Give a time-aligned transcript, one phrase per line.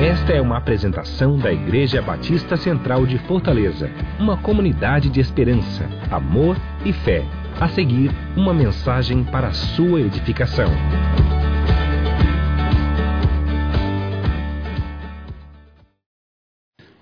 [0.00, 6.56] Esta é uma apresentação da Igreja Batista Central de Fortaleza, uma comunidade de esperança, amor
[6.86, 7.22] e fé.
[7.60, 10.70] A seguir, uma mensagem para a sua edificação.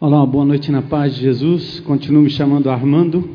[0.01, 1.79] Olá, boa noite na paz de Jesus.
[1.79, 3.30] Continuo me chamando Armando.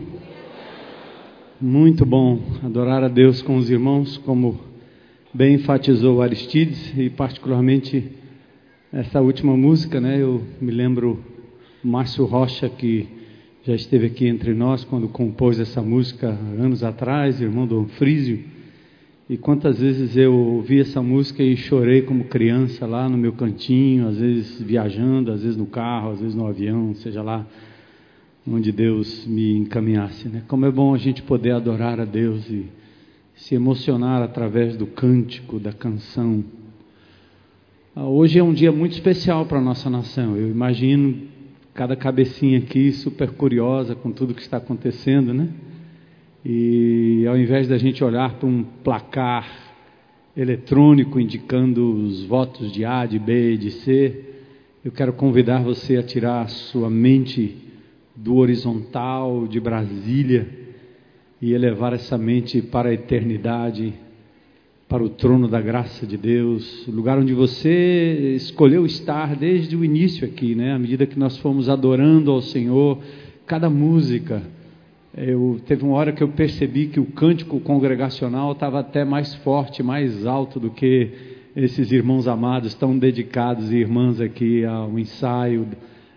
[1.62, 4.60] Muito bom adorar a Deus com os irmãos, como
[5.34, 8.23] bem enfatizou Aristides, e particularmente
[8.94, 10.22] essa última música, né?
[10.22, 11.20] Eu me lembro
[11.84, 13.08] Márcio Rocha, que
[13.64, 16.28] já esteve aqui entre nós quando compôs essa música
[16.60, 18.40] anos atrás, irmão do Frísio.
[19.28, 24.08] E quantas vezes eu ouvi essa música e chorei como criança lá no meu cantinho,
[24.08, 27.48] às vezes viajando, às vezes no carro, às vezes no avião, seja lá
[28.48, 30.30] onde Deus me encaminhasse.
[30.30, 30.44] Né?
[30.48, 32.68] Como é bom a gente poder adorar a Deus e
[33.34, 36.44] se emocionar através do cântico, da canção.
[37.96, 40.36] Ah, hoje é um dia muito especial para a nossa nação.
[40.36, 41.28] Eu imagino
[41.76, 45.50] cada cabecinha aqui super curiosa com tudo que está acontecendo, né?
[46.44, 49.48] E ao invés da gente olhar para um placar
[50.36, 54.26] eletrônico indicando os votos de A, de B, de C,
[54.84, 57.56] eu quero convidar você a tirar a sua mente
[58.16, 60.50] do horizontal de Brasília
[61.40, 63.94] e elevar essa mente para a eternidade
[64.88, 70.28] para o trono da graça de Deus, lugar onde você escolheu estar desde o início
[70.28, 70.74] aqui, né?
[70.74, 73.00] À medida que nós fomos adorando ao Senhor,
[73.46, 74.44] cada música,
[75.16, 79.82] eu teve uma hora que eu percebi que o cântico congregacional estava até mais forte,
[79.82, 81.10] mais alto do que
[81.56, 85.68] esses irmãos amados tão dedicados e irmãs aqui ao ensaio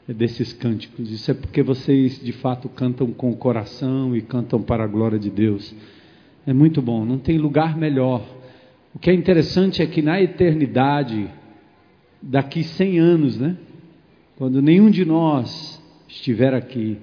[0.08, 1.10] desses cânticos.
[1.10, 5.18] Isso é porque vocês de fato cantam com o coração e cantam para a glória
[5.18, 5.74] de Deus.
[6.46, 8.22] É muito bom, não tem lugar melhor
[8.96, 11.28] o que é interessante é que na eternidade,
[12.22, 13.54] daqui 100 anos, né?
[14.38, 16.96] Quando nenhum de nós estiver aqui,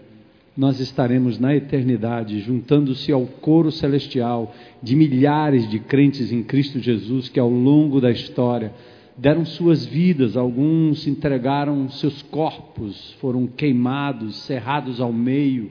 [0.58, 7.30] nós estaremos na eternidade, juntando-se ao coro celestial de milhares de crentes em Cristo Jesus
[7.30, 8.74] que ao longo da história
[9.16, 15.70] deram suas vidas, alguns entregaram seus corpos, foram queimados, cerrados ao meio,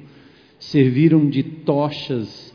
[0.60, 2.51] serviram de tochas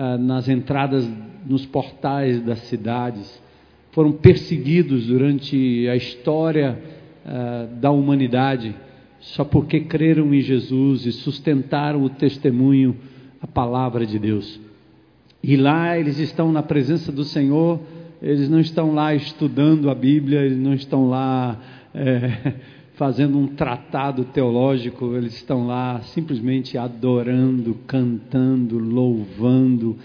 [0.00, 1.10] ah, nas entradas
[1.44, 3.42] nos portais das cidades,
[3.90, 6.78] foram perseguidos durante a história
[7.26, 8.76] uh, da humanidade,
[9.18, 12.94] só porque creram em Jesus e sustentaram o testemunho,
[13.42, 14.60] a palavra de Deus.
[15.42, 17.80] E lá eles estão na presença do Senhor,
[18.22, 21.58] eles não estão lá estudando a Bíblia, eles não estão lá
[21.92, 22.54] é,
[22.98, 29.96] fazendo um tratado teológico, eles estão lá simplesmente adorando, cantando, louvando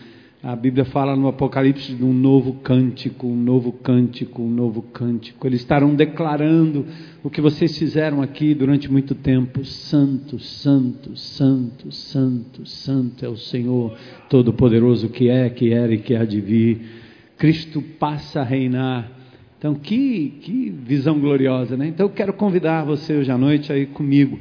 [0.44, 5.48] a Bíblia fala no Apocalipse de um novo cântico, um novo cântico, um novo cântico.
[5.48, 6.86] Eles estarão declarando
[7.24, 13.38] o que vocês fizeram aqui durante muito tempo: Santo, Santo, Santo, Santo, Santo é o
[13.38, 13.98] Senhor
[14.30, 16.82] Todo-Poderoso que é, que era e que há de vir.
[17.38, 19.13] Cristo passa a reinar.
[19.64, 21.88] Então, que, que visão gloriosa, né?
[21.88, 24.38] Então, eu quero convidar você hoje à noite aí comigo.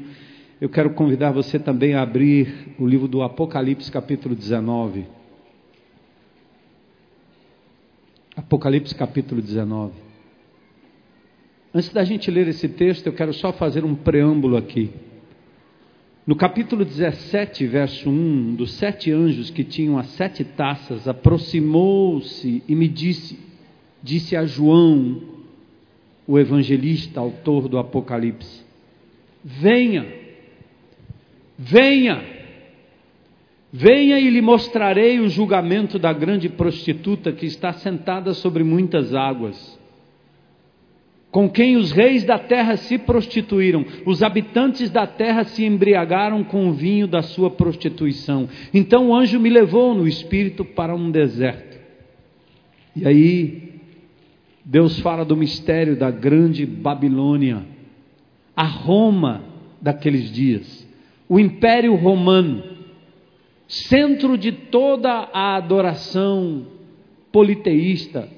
[0.60, 5.06] Eu quero convidar você também a abrir o livro do Apocalipse, capítulo 19.
[8.34, 9.92] Apocalipse capítulo 19.
[11.72, 14.90] Antes da gente ler esse texto, eu quero só fazer um preâmbulo aqui.
[16.26, 22.74] No capítulo 17, verso 1, dos sete anjos que tinham as sete taças, aproximou-se e
[22.74, 23.51] me disse,
[24.02, 25.22] disse a João,
[26.26, 28.62] o evangelista, autor do Apocalipse:
[29.44, 30.06] Venha,
[31.58, 32.32] venha.
[33.74, 39.80] Venha e lhe mostrarei o julgamento da grande prostituta que está sentada sobre muitas águas,
[41.30, 46.68] com quem os reis da terra se prostituíram, os habitantes da terra se embriagaram com
[46.68, 48.46] o vinho da sua prostituição.
[48.74, 51.78] Então o anjo me levou no espírito para um deserto.
[52.94, 53.71] E aí,
[54.64, 57.66] Deus fala do mistério da grande Babilônia,
[58.54, 59.44] a Roma
[59.80, 60.88] daqueles dias,
[61.28, 62.72] o Império Romano
[63.72, 66.66] centro de toda a adoração
[67.32, 68.28] politeísta.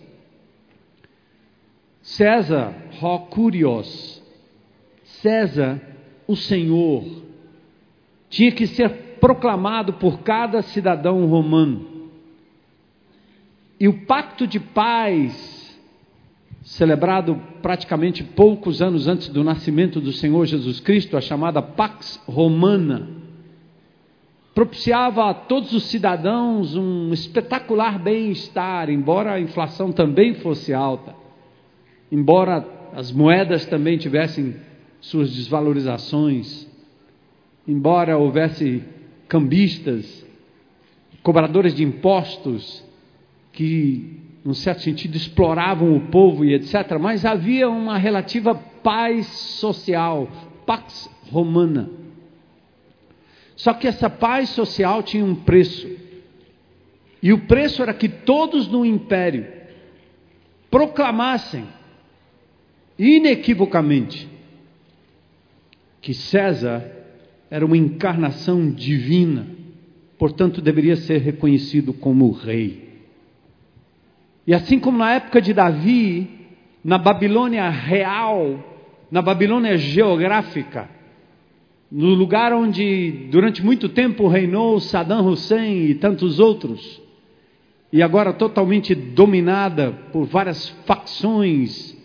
[2.02, 4.22] César, Ró Curios,
[5.02, 5.80] César,
[6.28, 7.04] o Senhor,
[8.28, 12.10] tinha que ser proclamado por cada cidadão romano.
[13.80, 15.63] E o pacto de paz,
[16.64, 23.08] celebrado praticamente poucos anos antes do nascimento do Senhor Jesus Cristo, a chamada Pax Romana,
[24.54, 31.14] propiciava a todos os cidadãos um espetacular bem-estar, embora a inflação também fosse alta,
[32.10, 34.56] embora as moedas também tivessem
[35.00, 36.66] suas desvalorizações,
[37.68, 38.82] embora houvesse
[39.28, 40.24] cambistas,
[41.22, 42.82] cobradores de impostos,
[43.52, 50.28] que, num certo sentido, exploravam o povo e etc., mas havia uma relativa paz social,
[50.66, 51.88] pax romana.
[53.56, 55.88] Só que essa paz social tinha um preço.
[57.22, 59.46] E o preço era que todos no império
[60.70, 61.64] proclamassem
[62.98, 64.28] inequivocamente
[66.02, 66.84] que César
[67.50, 69.46] era uma encarnação divina,
[70.18, 72.83] portanto deveria ser reconhecido como rei.
[74.46, 76.28] E assim como na época de Davi,
[76.84, 78.62] na Babilônia real,
[79.10, 80.88] na Babilônia geográfica,
[81.90, 87.00] no lugar onde durante muito tempo reinou Saddam Hussein e tantos outros,
[87.92, 91.96] e agora totalmente dominada por várias facções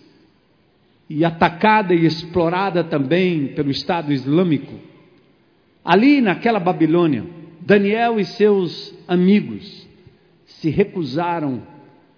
[1.09, 4.75] e atacada e explorada também pelo Estado Islâmico.
[5.83, 7.25] Ali naquela Babilônia,
[7.59, 9.87] Daniel e seus amigos
[10.45, 11.63] se recusaram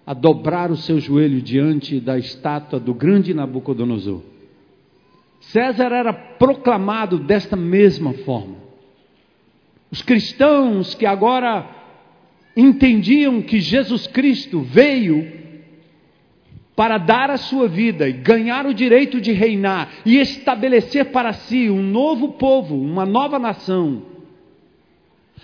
[0.05, 4.21] a dobrar o seu joelho diante da estátua do grande Nabucodonosor.
[5.41, 8.55] César era proclamado desta mesma forma.
[9.91, 11.69] Os cristãos que agora
[12.55, 15.41] entendiam que Jesus Cristo veio
[16.75, 21.69] para dar a sua vida e ganhar o direito de reinar e estabelecer para si
[21.69, 24.03] um novo povo, uma nova nação.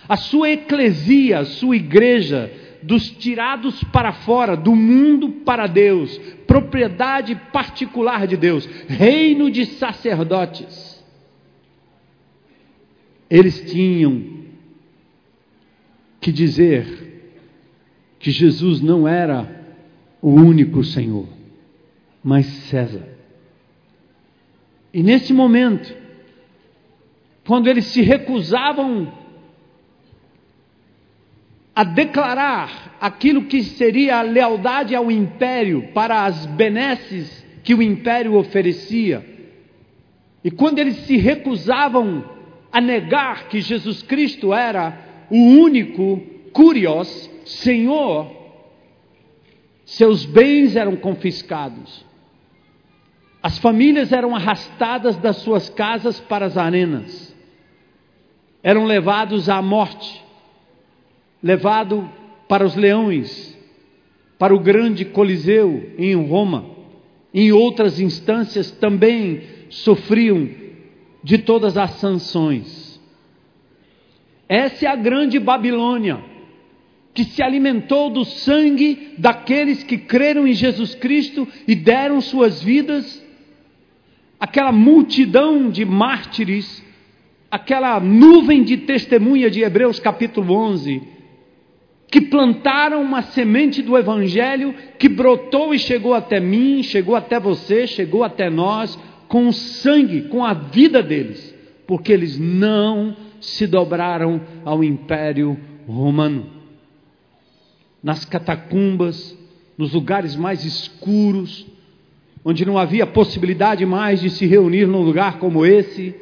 [0.08, 2.52] A sua eclesia, a sua igreja,
[2.88, 6.18] dos tirados para fora, do mundo para Deus,
[6.48, 11.06] propriedade particular de Deus, reino de sacerdotes.
[13.30, 14.24] Eles tinham
[16.22, 17.36] que dizer
[18.20, 19.66] que Jesus não era
[20.22, 21.28] o único Senhor,
[22.24, 23.06] mas César.
[24.94, 25.94] E nesse momento,
[27.46, 29.12] quando eles se recusavam
[31.78, 38.34] a declarar aquilo que seria a lealdade ao império para as benesses que o império
[38.34, 39.24] oferecia,
[40.44, 42.28] e quando eles se recusavam
[42.72, 46.20] a negar que Jesus Cristo era o único
[46.52, 48.36] Curios, Senhor,
[49.86, 52.04] seus bens eram confiscados.
[53.44, 57.36] As famílias eram arrastadas das suas casas para as arenas.
[58.64, 60.26] Eram levados à morte,
[61.42, 62.10] levado
[62.48, 63.58] para os leões,
[64.38, 66.66] para o grande Coliseu em Roma.
[67.34, 70.50] Em outras instâncias também sofriam
[71.24, 73.02] de todas as sanções.
[74.48, 76.24] Essa é a grande Babilônia
[77.14, 83.26] que se alimentou do sangue daqueles que creram em Jesus Cristo e deram suas vidas,
[84.40, 86.84] aquela multidão de mártires,
[87.50, 91.02] aquela nuvem de testemunha de Hebreus capítulo 11,
[92.10, 97.86] que plantaram uma semente do Evangelho que brotou e chegou até mim, chegou até você,
[97.86, 101.54] chegou até nós, com o sangue, com a vida deles,
[101.86, 106.50] porque eles não se dobraram ao império romano.
[108.02, 109.38] Nas catacumbas,
[109.78, 111.68] nos lugares mais escuros,
[112.44, 116.16] onde não havia possibilidade mais de se reunir num lugar como esse,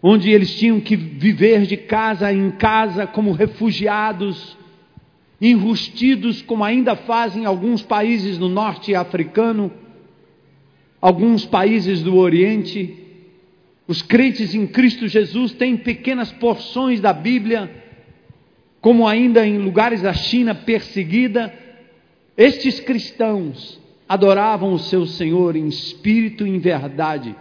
[0.00, 4.56] onde eles tinham que viver de casa em casa como refugiados,
[5.40, 9.72] enrustidos como ainda fazem alguns países no norte africano,
[11.00, 12.96] alguns países do Oriente.
[13.88, 17.80] Os crentes em Cristo Jesus têm pequenas porções da Bíblia
[18.80, 21.52] como ainda em lugares da China perseguida,
[22.36, 23.78] estes cristãos
[24.08, 27.36] adoravam o seu Senhor em espírito e em verdade,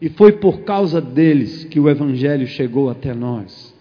[0.00, 3.74] e foi por causa deles que o Evangelho chegou até nós.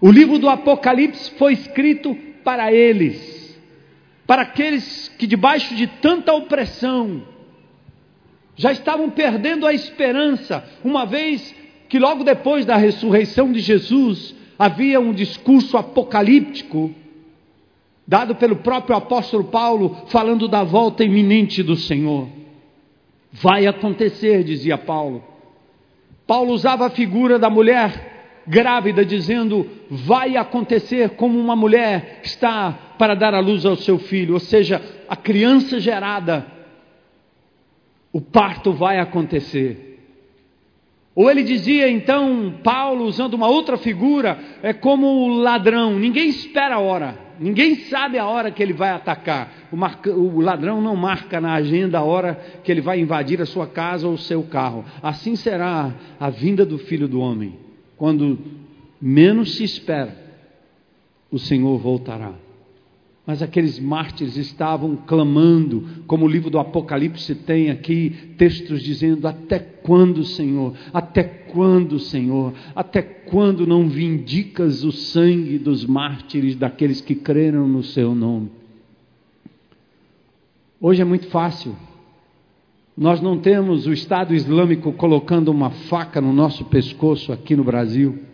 [0.00, 2.16] O livro do Apocalipse foi escrito
[2.48, 3.60] para eles,
[4.26, 7.22] para aqueles que, debaixo de tanta opressão,
[8.56, 11.54] já estavam perdendo a esperança, uma vez
[11.90, 16.90] que logo depois da ressurreição de Jesus, havia um discurso apocalíptico
[18.06, 22.30] dado pelo próprio apóstolo Paulo, falando da volta iminente do Senhor.
[23.30, 25.22] Vai acontecer, dizia Paulo.
[26.26, 28.07] Paulo usava a figura da mulher
[28.48, 34.34] grávida, dizendo: vai acontecer como uma mulher está para dar a luz ao seu filho,
[34.34, 36.46] ou seja, a criança gerada,
[38.12, 39.84] o parto vai acontecer.
[41.14, 46.76] Ou ele dizia então, Paulo, usando uma outra figura, é como o ladrão, ninguém espera
[46.76, 49.52] a hora, ninguém sabe a hora que ele vai atacar.
[49.72, 49.76] O,
[50.10, 54.06] o, ladrão não marca na agenda a hora que ele vai invadir a sua casa
[54.06, 54.84] ou o seu carro.
[55.02, 57.58] Assim será a vinda do filho do homem,
[57.98, 58.38] quando
[59.00, 60.16] menos se espera,
[61.30, 62.32] o Senhor voltará.
[63.26, 69.58] Mas aqueles mártires estavam clamando, como o livro do Apocalipse tem aqui textos dizendo: Até
[69.58, 70.74] quando, Senhor?
[70.94, 72.54] Até quando, Senhor?
[72.74, 78.50] Até quando não vindicas o sangue dos mártires, daqueles que creram no Seu nome?
[80.80, 81.76] Hoje é muito fácil.
[82.98, 88.28] Nós não temos o Estado Islâmico colocando uma faca no nosso pescoço aqui no Brasil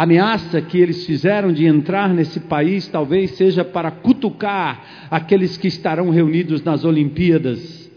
[0.00, 6.08] ameaça que eles fizeram de entrar nesse país talvez seja para cutucar aqueles que estarão
[6.08, 7.90] reunidos nas Olimpíadas.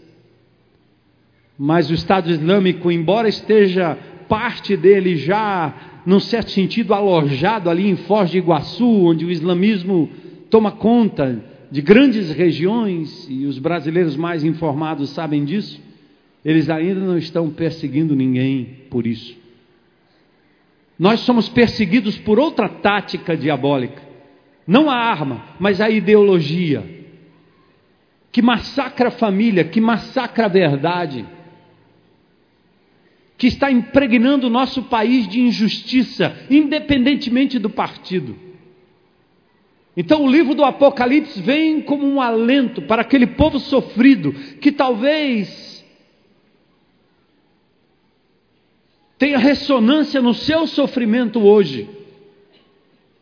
[1.58, 3.96] Mas o Estado Islâmico, embora esteja
[4.28, 10.10] parte dele já, num certo sentido, alojado ali em Foz de Iguaçu, onde o islamismo
[10.50, 11.42] toma conta
[11.74, 15.82] de grandes regiões, e os brasileiros mais informados sabem disso,
[16.44, 19.36] eles ainda não estão perseguindo ninguém por isso.
[20.96, 24.00] Nós somos perseguidos por outra tática diabólica.
[24.64, 27.08] Não a arma, mas a ideologia.
[28.30, 31.26] Que massacra a família, que massacra a verdade.
[33.36, 38.43] Que está impregnando o nosso país de injustiça, independentemente do partido.
[39.96, 45.84] Então o livro do Apocalipse vem como um alento para aquele povo sofrido que talvez
[49.16, 51.88] tenha ressonância no seu sofrimento hoje.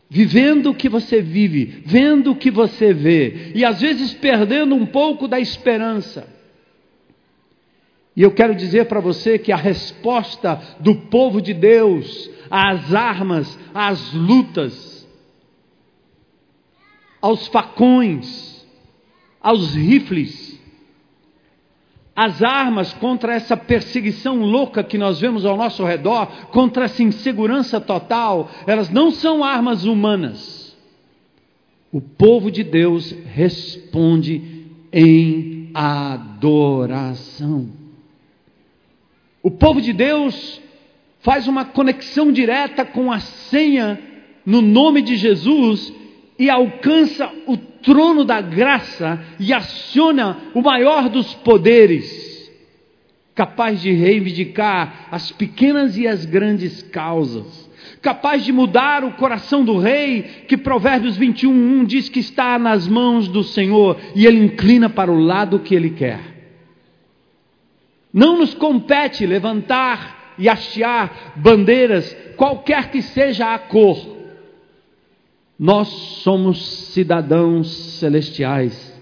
[0.09, 4.85] Vivendo o que você vive, vendo o que você vê, e às vezes perdendo um
[4.85, 6.29] pouco da esperança.
[8.14, 13.59] E eu quero dizer para você que a resposta do povo de Deus às armas,
[13.73, 14.92] às lutas,
[17.23, 18.67] aos facões,
[19.41, 20.61] aos rifles,
[22.14, 27.81] as armas contra essa perseguição louca que nós vemos ao nosso redor, contra essa insegurança
[27.81, 30.76] total, elas não são armas humanas.
[31.91, 37.71] O povo de Deus responde em adoração.
[39.43, 40.61] O povo de Deus
[41.21, 43.99] faz uma conexão direta com a senha
[44.45, 45.93] no nome de Jesus
[46.39, 52.51] e alcança o trono da graça e aciona o maior dos poderes,
[53.35, 57.71] capaz de reivindicar as pequenas e as grandes causas,
[58.01, 63.29] capaz de mudar o coração do rei, que Provérbios 21, diz que está nas mãos
[63.29, 66.21] do Senhor e ele inclina para o lado que ele quer.
[68.12, 74.22] Não nos compete levantar e hastear bandeiras, qualquer que seja a cor
[75.62, 75.87] nós
[76.25, 76.61] somos
[76.92, 77.69] cidadãos
[78.00, 78.92] celestiais.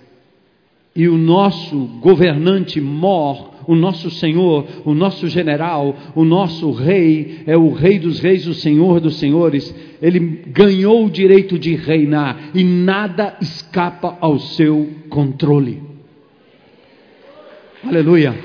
[0.94, 7.56] E o nosso governante mor, o nosso Senhor, o nosso general, o nosso rei, é
[7.56, 9.74] o rei dos reis, o Senhor dos senhores.
[10.02, 15.82] Ele ganhou o direito de reinar e nada escapa ao seu controle.
[17.82, 18.38] Aleluia.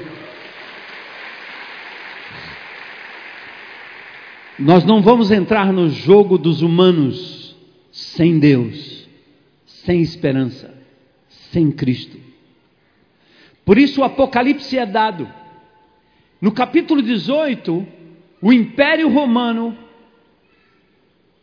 [4.57, 7.35] Nós não vamos entrar no jogo dos humanos
[7.96, 9.08] sem Deus,
[9.66, 10.78] sem esperança,
[11.30, 12.20] sem Cristo.
[13.64, 15.32] Por isso o Apocalipse é dado.
[16.42, 17.88] No capítulo 18,
[18.42, 19.78] o Império Romano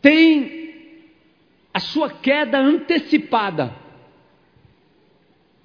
[0.03, 0.75] tem
[1.73, 3.75] a sua queda antecipada.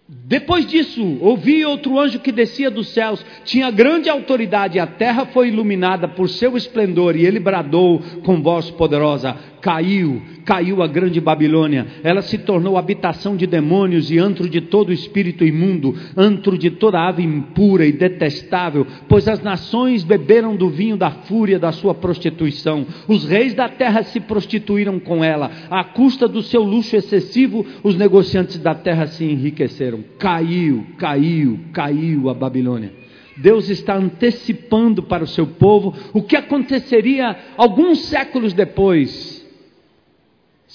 [0.07, 5.49] Depois disso, ouvi outro anjo que descia dos céus, tinha grande autoridade, a terra foi
[5.49, 11.87] iluminada por seu esplendor, e ele bradou com voz poderosa: Caiu, caiu a grande Babilônia,
[12.03, 17.07] ela se tornou habitação de demônios e antro de todo espírito imundo, antro de toda
[17.07, 22.85] ave impura e detestável, pois as nações beberam do vinho da fúria da sua prostituição,
[23.07, 27.95] os reis da terra se prostituíram com ela, à custa do seu luxo excessivo, os
[27.95, 30.03] negociantes da terra se enriqueceram.
[30.19, 32.93] Caiu, caiu, caiu a Babilônia.
[33.37, 39.36] Deus está antecipando para o seu povo o que aconteceria alguns séculos depois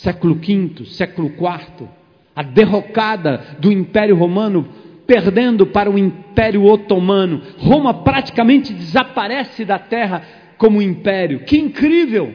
[0.03, 1.89] século V, século IV,
[2.35, 4.69] a derrocada do Império Romano,
[5.07, 7.41] perdendo para o Império Otomano.
[7.59, 10.23] Roma praticamente desaparece da terra
[10.59, 11.41] como império.
[11.41, 12.35] Que incrível!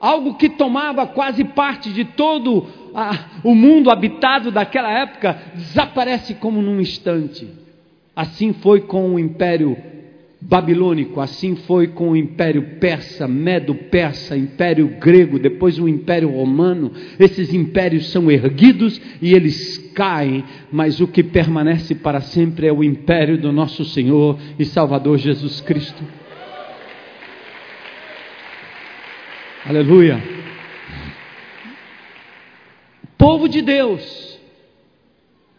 [0.00, 6.60] Algo que tomava quase parte de todo a, o mundo habitado daquela época desaparece como
[6.60, 7.48] num instante.
[8.14, 9.76] Assim foi com o Império
[10.46, 16.92] babilônico, assim foi com o Império Persa, Medo-Persa, Império Grego, depois o Império Romano.
[17.18, 22.84] Esses impérios são erguidos e eles caem, mas o que permanece para sempre é o
[22.84, 26.04] império do nosso Senhor e Salvador Jesus Cristo.
[29.64, 30.22] Aleluia.
[33.16, 34.38] Povo de Deus,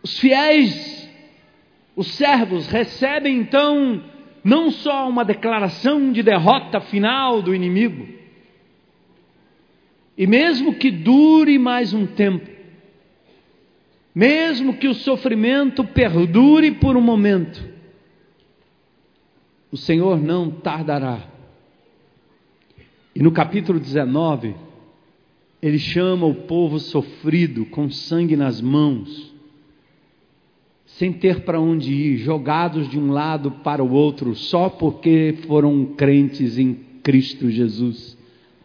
[0.04, 1.10] os fiéis,
[1.96, 4.14] os servos recebem então
[4.46, 8.08] não só uma declaração de derrota final do inimigo,
[10.16, 12.48] e mesmo que dure mais um tempo,
[14.14, 17.68] mesmo que o sofrimento perdure por um momento,
[19.72, 21.28] o Senhor não tardará.
[23.16, 24.56] E no capítulo 19,
[25.60, 29.35] ele chama o povo sofrido, com sangue nas mãos,
[30.98, 35.86] sem ter para onde ir, jogados de um lado para o outro, só porque foram
[35.98, 36.74] crentes em
[37.04, 38.18] Cristo Jesus,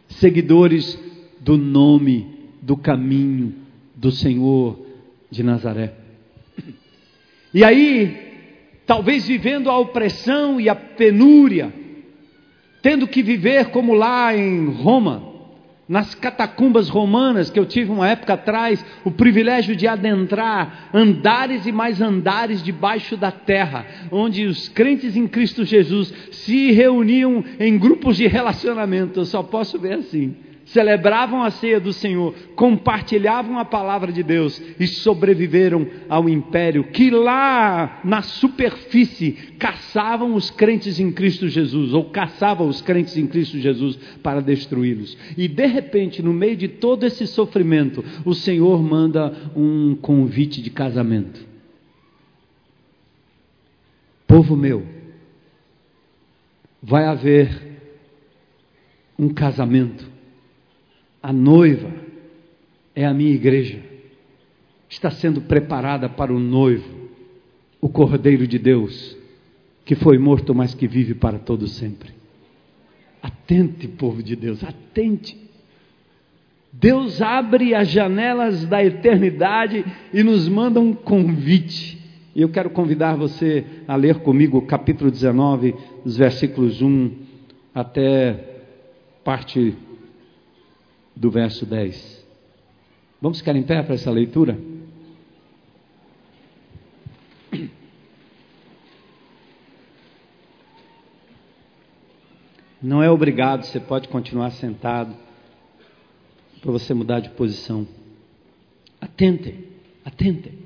[0.09, 0.99] seguidores
[1.41, 2.27] do nome,
[2.63, 3.55] do caminho
[3.97, 4.79] do Senhor
[5.29, 5.95] de Nazaré.
[7.53, 8.17] E aí,
[8.87, 11.75] talvez vivendo a opressão e a penúria,
[12.81, 15.30] tendo que viver como lá em Roma,
[15.91, 21.73] nas catacumbas romanas, que eu tive uma época atrás o privilégio de adentrar andares e
[21.73, 28.17] mais andares debaixo da terra, onde os crentes em Cristo Jesus se reuniam em grupos
[28.17, 29.19] de relacionamento.
[29.19, 30.37] Eu só posso ver assim
[30.73, 37.11] celebravam a ceia do Senhor, compartilhavam a palavra de Deus e sobreviveram ao império que
[37.11, 43.59] lá na superfície caçavam os crentes em Cristo Jesus, ou caçavam os crentes em Cristo
[43.59, 45.17] Jesus para destruí-los.
[45.37, 50.71] E de repente, no meio de todo esse sofrimento, o Senhor manda um convite de
[50.71, 51.49] casamento.
[54.27, 54.87] Povo meu,
[56.81, 57.71] vai haver
[59.19, 60.10] um casamento
[61.23, 61.93] a noiva
[62.95, 63.81] é a minha igreja.
[64.89, 67.09] Está sendo preparada para o noivo,
[67.81, 69.17] o Cordeiro de Deus,
[69.85, 72.11] que foi morto, mas que vive para todo sempre.
[73.23, 75.39] Atente, povo de Deus, atente.
[76.73, 81.99] Deus abre as janelas da eternidade e nos manda um convite.
[82.35, 87.11] E eu quero convidar você a ler comigo o capítulo 19, os versículos 1
[87.75, 88.65] até
[89.25, 89.77] parte
[91.21, 92.27] do verso 10.
[93.21, 94.59] Vamos ficar em pé para essa leitura?
[102.83, 105.15] Não é obrigado, você pode continuar sentado
[106.63, 107.87] para você mudar de posição.
[108.99, 109.67] Atentem,
[110.03, 110.59] atentem.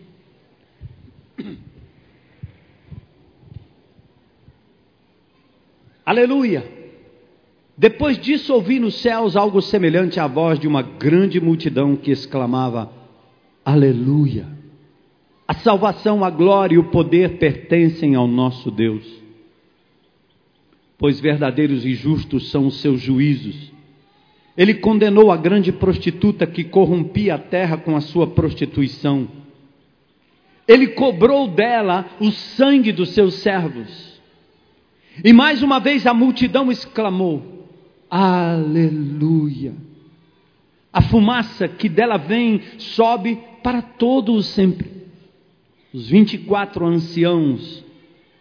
[6.07, 6.84] Aleluia.
[7.77, 12.91] Depois disso, ouvi nos céus algo semelhante à voz de uma grande multidão que exclamava:
[13.65, 14.47] Aleluia!
[15.47, 19.05] A salvação, a glória e o poder pertencem ao nosso Deus.
[20.97, 23.73] Pois verdadeiros e justos são os seus juízos.
[24.57, 29.29] Ele condenou a grande prostituta que corrompia a terra com a sua prostituição.
[30.67, 34.15] Ele cobrou dela o sangue dos seus servos.
[35.23, 37.54] E mais uma vez a multidão exclamou:
[38.17, 39.75] Aleluia.
[40.93, 44.89] A fumaça que dela vem sobe para todo o sempre.
[45.93, 47.85] Os 24 anciãos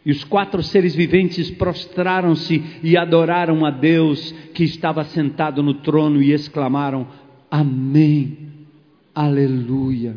[0.05, 6.21] e os quatro seres viventes prostraram-se e adoraram a Deus que estava sentado no trono
[6.21, 7.07] e exclamaram:
[7.49, 8.37] Amém.
[9.15, 10.15] Aleluia.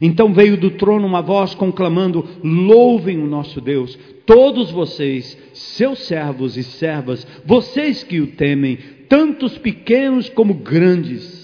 [0.00, 6.56] Então veio do trono uma voz conclamando: Louvem o nosso Deus, todos vocês, seus servos
[6.56, 11.40] e servas, vocês que o temem, tantos pequenos como grandes.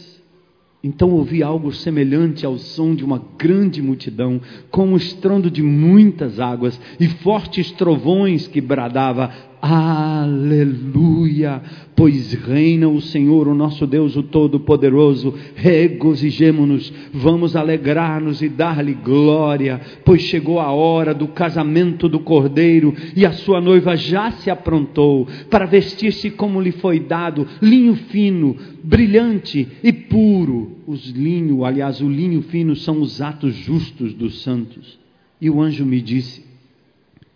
[0.82, 4.40] Então ouvi algo semelhante ao som de uma grande multidão,
[4.70, 11.62] com o estrondo de muitas águas e fortes trovões que bradava: Aleluia!
[11.96, 15.34] Pois reina o Senhor, o nosso Deus, o Todo-Poderoso.
[15.54, 23.24] Regozijemo-nos, vamos alegrar-nos e dar-lhe glória, pois chegou a hora do casamento do Cordeiro e
[23.24, 29.66] a sua noiva já se aprontou para vestir-se como lhe foi dado, linho fino, brilhante
[29.82, 30.76] e puro.
[30.86, 34.98] Os linho, aliás, o linho fino são os atos justos dos santos.
[35.40, 36.44] E o anjo me disse: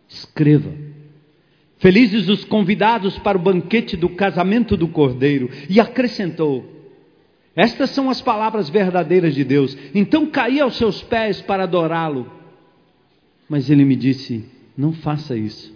[0.07, 0.90] Escreva
[1.81, 5.51] Felizes os convidados para o banquete do casamento do Cordeiro.
[5.69, 6.65] E acrescentou:
[7.57, 9.77] Estas são as palavras verdadeiras de Deus.
[9.95, 12.31] Então caí aos seus pés para adorá-lo.
[13.49, 14.45] Mas ele me disse:
[14.77, 15.75] Não faça isso.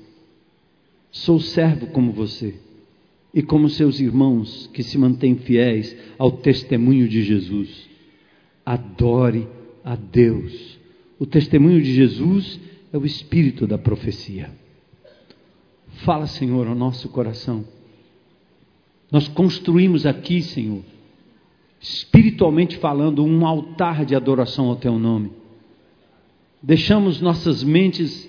[1.10, 2.54] Sou servo como você
[3.32, 7.88] e como seus irmãos que se mantêm fiéis ao testemunho de Jesus.
[8.64, 9.48] Adore
[9.82, 10.78] a Deus.
[11.18, 12.60] O testemunho de Jesus
[12.92, 14.50] é o espírito da profecia.
[16.02, 17.64] Fala, Senhor, ao nosso coração.
[19.10, 20.82] Nós construímos aqui, Senhor,
[21.80, 25.30] espiritualmente falando, um altar de adoração ao Teu nome.
[26.62, 28.28] Deixamos nossas mentes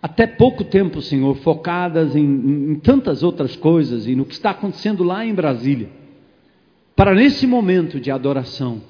[0.00, 5.02] até pouco tempo, Senhor, focadas em, em, tantas outras coisas e no que está acontecendo
[5.02, 5.90] lá em Brasília,
[6.94, 8.80] para nesse momento de adoração,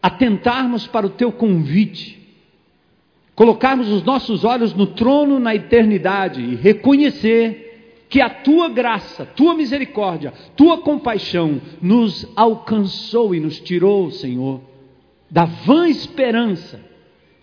[0.00, 2.15] atentarmos para o Teu convite,
[3.36, 9.54] colocarmos os nossos olhos no trono na eternidade e reconhecer que a Tua graça, Tua
[9.54, 14.62] misericórdia, Tua compaixão nos alcançou e nos tirou, Senhor,
[15.30, 16.80] da vã esperança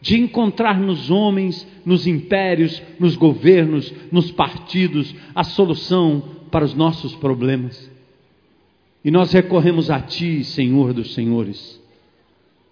[0.02, 7.16] de encontrar nos homens, nos impérios, nos governos, nos partidos, a solução para os nossos
[7.16, 7.90] problemas.
[9.06, 11.80] E nós recorremos a Ti, Senhor dos Senhores,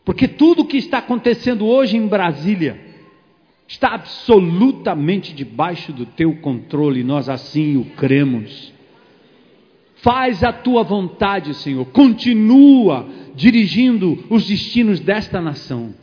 [0.04, 2.91] porque tudo o que está acontecendo hoje em Brasília
[3.72, 8.74] está absolutamente debaixo do Teu controle, nós assim o cremos.
[9.96, 11.86] Faz a tua vontade, Senhor.
[11.86, 15.96] Continua dirigindo os destinos desta nação.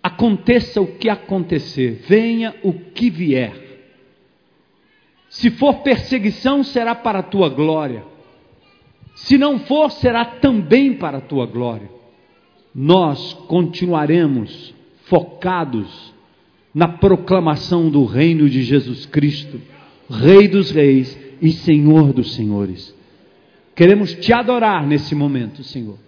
[0.00, 3.52] Aconteça o que acontecer, venha o que vier.
[5.28, 8.04] Se for perseguição, será para a tua glória.
[9.14, 11.90] Se não for, será também para a tua glória.
[12.72, 14.72] Nós continuaremos
[15.10, 16.14] focados
[16.74, 19.60] na proclamação do reino de Jesus Cristo,
[20.08, 22.94] Rei dos Reis e Senhor dos Senhores.
[23.74, 25.98] Queremos te adorar nesse momento, Senhor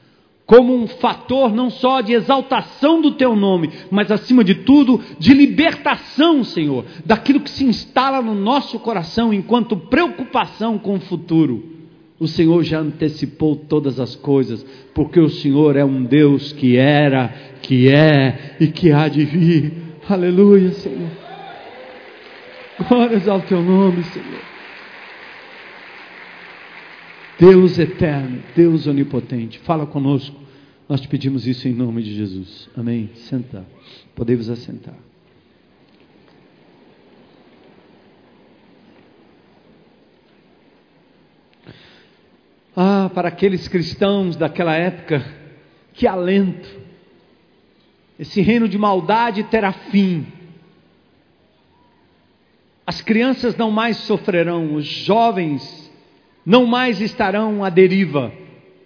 [0.53, 5.33] como um fator não só de exaltação do teu nome, mas acima de tudo de
[5.33, 11.72] libertação, Senhor, daquilo que se instala no nosso coração enquanto preocupação com o futuro.
[12.19, 17.29] O Senhor já antecipou todas as coisas, porque o Senhor é um Deus que era,
[17.63, 19.73] que é e que há de vir.
[20.09, 21.11] Aleluia, Senhor.
[22.89, 24.53] Glórias ao teu nome, Senhor.
[27.39, 30.41] Deus eterno, Deus onipotente, fala conosco.
[30.89, 32.69] Nós te pedimos isso em nome de Jesus.
[32.77, 33.11] Amém.
[33.15, 33.67] Senta.
[34.15, 35.12] Podemos assentar.
[42.75, 45.25] Ah, para aqueles cristãos daquela época,
[45.93, 46.81] que alento.
[48.19, 50.27] Esse reino de maldade terá fim.
[52.87, 55.91] As crianças não mais sofrerão, os jovens
[56.45, 58.33] não mais estarão à deriva,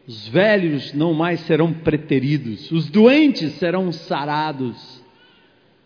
[0.07, 5.03] os velhos não mais serão preteridos, os doentes serão sarados,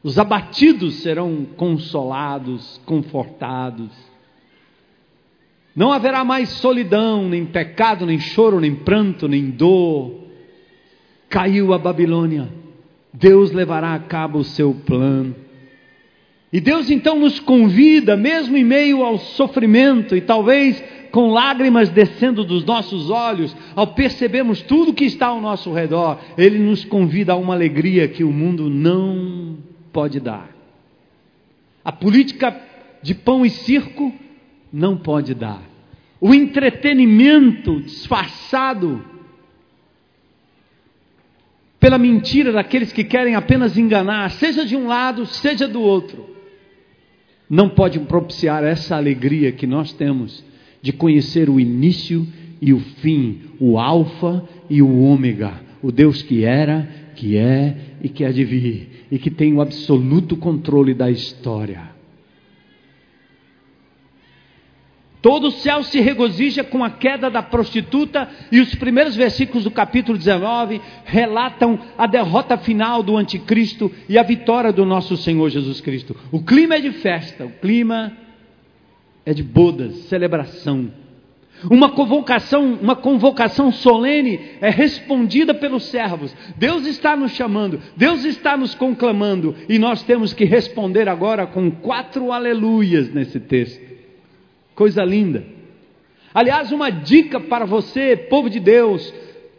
[0.03, 4.10] os abatidos serão consolados, confortados.
[5.81, 10.13] Não haverá mais solidão, nem pecado, nem choro, nem pranto, nem dor.
[11.27, 12.51] Caiu a Babilônia,
[13.15, 15.35] Deus levará a cabo o seu plano.
[16.53, 22.45] E Deus então nos convida, mesmo em meio ao sofrimento e talvez com lágrimas descendo
[22.45, 27.37] dos nossos olhos, ao percebermos tudo que está ao nosso redor, Ele nos convida a
[27.37, 29.57] uma alegria que o mundo não
[29.91, 30.51] pode dar.
[31.83, 32.55] A política
[33.03, 34.13] de pão e circo
[34.71, 35.70] não pode dar.
[36.21, 39.03] O entretenimento disfarçado
[41.79, 46.29] pela mentira daqueles que querem apenas enganar, seja de um lado, seja do outro,
[47.49, 50.45] não pode propiciar essa alegria que nós temos
[50.83, 52.27] de conhecer o início
[52.61, 58.09] e o fim, o Alfa e o Ômega, o Deus que era, que é e
[58.09, 61.90] que há de vir, e que tem o absoluto controle da história.
[65.23, 69.71] Todo o céu se regozija com a queda da prostituta, e os primeiros versículos do
[69.71, 75.81] capítulo 19 relatam a derrota final do anticristo e a vitória do nosso Senhor Jesus
[75.81, 76.17] Cristo.
[76.33, 78.17] O clima é de festa, o clima
[79.27, 80.91] é de bodas, celebração.
[81.71, 86.35] Uma convocação, uma convocação solene é respondida pelos servos.
[86.57, 91.71] Deus está nos chamando, Deus está nos conclamando e nós temos que responder agora com
[91.71, 93.90] quatro aleluias nesse texto.
[94.81, 95.45] Coisa linda.
[96.33, 99.13] Aliás, uma dica para você, povo de Deus,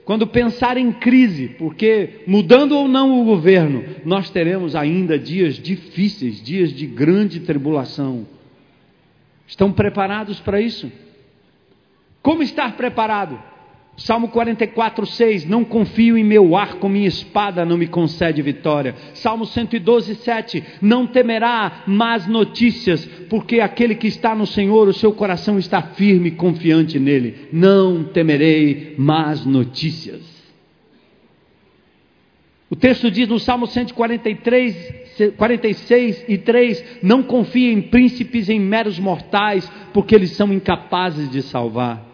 [0.04, 6.42] quando pensar em crise, porque mudando ou não o governo, nós teremos ainda dias difíceis,
[6.42, 8.26] dias de grande tribulação.
[9.46, 10.92] Estão preparados para isso?
[12.24, 13.40] Como estar preparado?
[14.02, 18.96] Salmo 44, 6: Não confio em meu arco, minha espada não me concede vitória.
[19.14, 25.14] Salmo 112, 7: Não temerá más notícias, porque aquele que está no Senhor, o seu
[25.14, 27.50] coração está firme e confiante nele.
[27.54, 30.22] Não temerei más notícias.
[32.72, 38.98] O texto diz no Salmo 143, 46 e 3: Não confie em príncipes, em meros
[38.98, 42.11] mortais, porque eles são incapazes de salvar.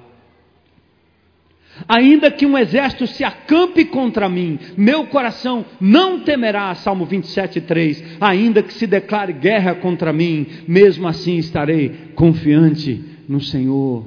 [1.87, 8.03] Ainda que um exército se acampe contra mim, meu coração não temerá, Salmo 27, 3.
[8.21, 14.05] Ainda que se declare guerra contra mim, mesmo assim estarei confiante no Senhor,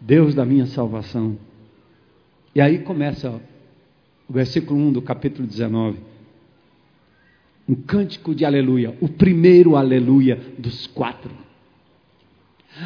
[0.00, 1.36] Deus da minha salvação.
[2.54, 3.40] E aí começa
[4.28, 5.98] o versículo 1 do capítulo 19.
[7.68, 11.30] Um cântico de aleluia, o primeiro aleluia dos quatro.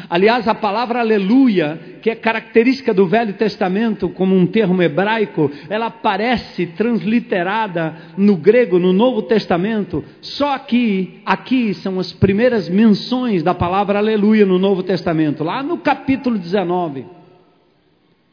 [0.09, 5.87] Aliás, a palavra aleluia, que é característica do Velho Testamento como um termo hebraico, ela
[5.87, 10.03] aparece transliterada no grego, no Novo Testamento.
[10.21, 15.77] Só que aqui são as primeiras menções da palavra aleluia no Novo Testamento, lá no
[15.77, 17.05] capítulo 19.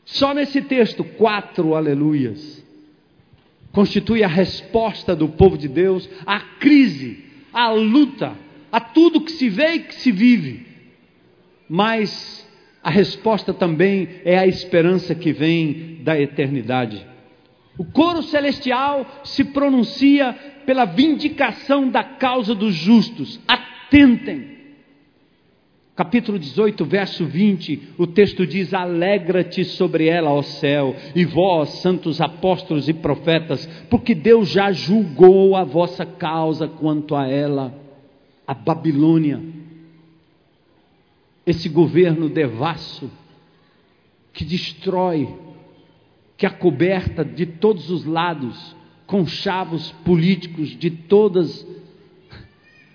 [0.04, 2.62] Só nesse texto, quatro aleluias
[3.72, 8.36] constitui a resposta do povo de Deus à crise, à luta,
[8.70, 10.71] a tudo que se vê e que se vive.
[11.68, 12.48] Mas
[12.82, 17.06] a resposta também é a esperança que vem da eternidade.
[17.78, 20.32] O coro celestial se pronuncia
[20.66, 23.40] pela vindicação da causa dos justos.
[23.48, 24.52] Atentem
[25.94, 32.18] Capítulo 18, verso 20, o texto diz: Alegra-te sobre ela, ó céu, e vós, santos
[32.18, 37.74] apóstolos e profetas, porque Deus já julgou a vossa causa quanto a ela,
[38.46, 39.38] a Babilônia,
[41.46, 43.10] esse governo devasso,
[44.32, 45.28] que destrói,
[46.36, 48.76] que acoberta de todos os lados,
[49.06, 51.66] com chavos políticos de todas,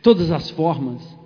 [0.01, 1.17] todas as formas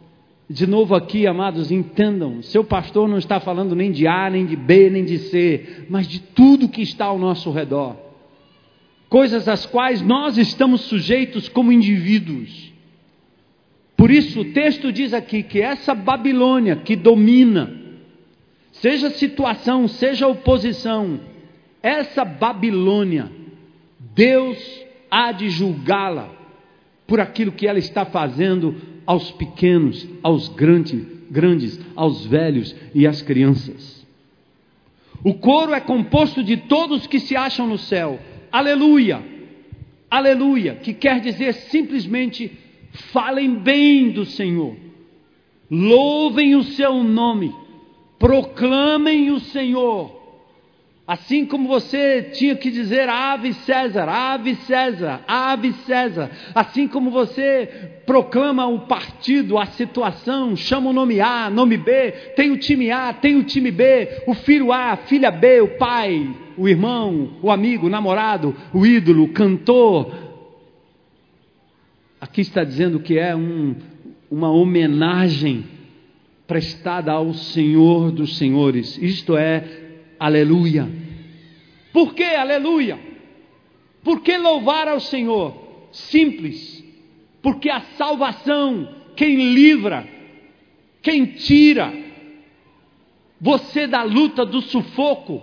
[0.52, 4.56] de novo aqui, amados, entendam: seu pastor não está falando nem de A, nem de
[4.56, 7.96] B, nem de C, mas de tudo que está ao nosso redor.
[9.08, 12.71] Coisas às quais nós estamos sujeitos como indivíduos.
[14.02, 17.72] Por isso, o texto diz aqui que essa Babilônia que domina,
[18.72, 21.20] seja situação, seja oposição,
[21.84, 23.32] essa Babilônia,
[24.00, 24.58] Deus
[25.12, 26.32] há de julgá-la
[27.06, 33.22] por aquilo que ela está fazendo aos pequenos, aos grandes, grandes, aos velhos e às
[33.22, 34.04] crianças.
[35.24, 38.20] O coro é composto de todos que se acham no céu.
[38.52, 39.22] Aleluia!
[40.10, 40.74] Aleluia!
[40.74, 44.76] Que quer dizer simplesmente falem bem do Senhor,
[45.70, 47.54] louvem o seu nome,
[48.18, 50.22] proclamem o Senhor
[51.12, 56.32] Assim como você tinha que dizer ave César, ave César, ave César.
[56.56, 57.68] Assim como você
[58.06, 63.12] proclama o partido, a situação, chama o nome A, nome B, tem o time A,
[63.12, 67.52] tem o time B, o filho A, a filha B, o pai, o irmão, o
[67.52, 70.31] amigo, o namorado, o ídolo, o cantor.
[72.22, 73.76] Aqui está dizendo que é um,
[74.30, 75.66] uma homenagem
[76.48, 79.82] prestada ao Senhor dos Senhores, isto é,
[80.22, 80.88] Aleluia.
[81.92, 83.00] Por que aleluia?
[84.04, 85.88] Por que louvar ao Senhor?
[85.92, 86.86] Simples.
[87.42, 90.08] Porque a salvação, quem livra,
[91.02, 91.92] quem tira
[93.40, 95.42] você da luta, do sufoco,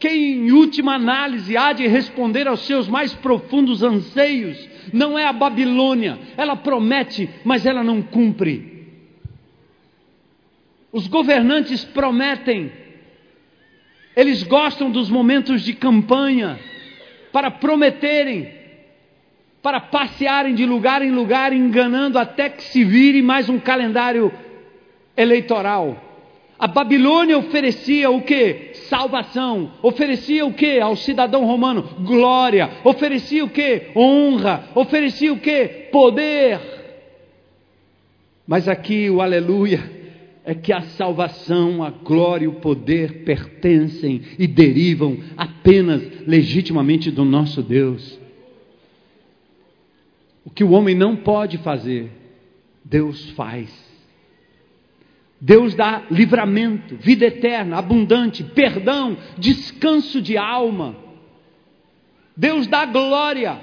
[0.00, 4.58] quem em última análise há de responder aos seus mais profundos anseios,
[4.92, 8.76] não é a Babilônia, ela promete, mas ela não cumpre.
[10.92, 12.72] Os governantes prometem,
[14.14, 16.58] eles gostam dos momentos de campanha
[17.32, 18.50] para prometerem,
[19.62, 24.32] para passearem de lugar em lugar, enganando até que se vire mais um calendário
[25.16, 26.05] eleitoral.
[26.58, 28.70] A Babilônia oferecia o que?
[28.88, 29.72] Salvação.
[29.82, 31.82] Oferecia o que ao cidadão romano?
[32.00, 32.70] Glória.
[32.82, 33.88] Oferecia o que?
[33.94, 34.70] Honra.
[34.74, 35.66] Oferecia o que?
[35.92, 36.60] Poder.
[38.46, 39.96] Mas aqui o aleluia
[40.44, 47.24] é que a salvação, a glória e o poder pertencem e derivam apenas legitimamente do
[47.24, 48.18] nosso Deus.
[50.44, 52.08] O que o homem não pode fazer,
[52.84, 53.85] Deus faz.
[55.40, 60.96] Deus dá livramento, vida eterna, abundante, perdão, descanso de alma.
[62.36, 63.60] Deus dá glória.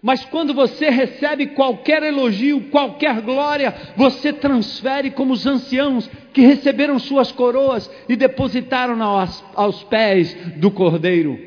[0.00, 6.98] Mas quando você recebe qualquer elogio, qualquer glória, você transfere como os anciãos que receberam
[6.98, 11.38] suas coroas e depositaram aos, aos pés do Cordeiro.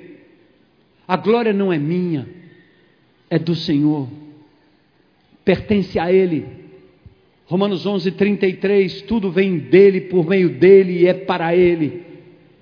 [1.08, 2.28] A glória não é minha,
[3.30, 4.10] é do Senhor,
[5.46, 6.67] pertence a Ele.
[7.48, 12.06] Romanos 11, 33, tudo vem dele, por meio dele e é para Ele.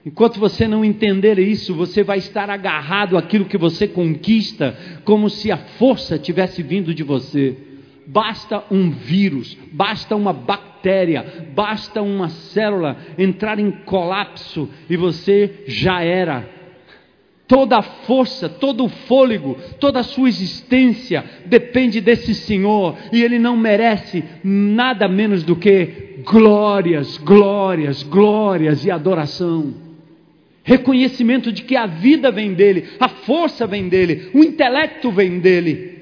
[0.06, 5.52] Enquanto você não entender isso, você vai estar agarrado àquilo que você conquista, como se
[5.52, 7.58] a força tivesse vindo de você.
[8.06, 16.04] Basta um vírus, basta uma bactéria, basta uma célula entrar em colapso e você já
[16.04, 16.48] era.
[17.48, 23.38] Toda a força, todo o fôlego, toda a sua existência depende desse Senhor e Ele
[23.38, 29.86] não merece nada menos do que glórias, glórias, glórias e adoração
[30.66, 35.96] reconhecimento de que a vida vem dele, a força vem dele, o intelecto vem dele.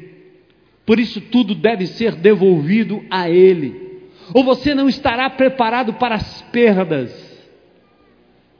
[0.86, 4.02] Por isso tudo deve ser devolvido a ele.
[4.34, 7.12] Ou você não estará preparado para as perdas,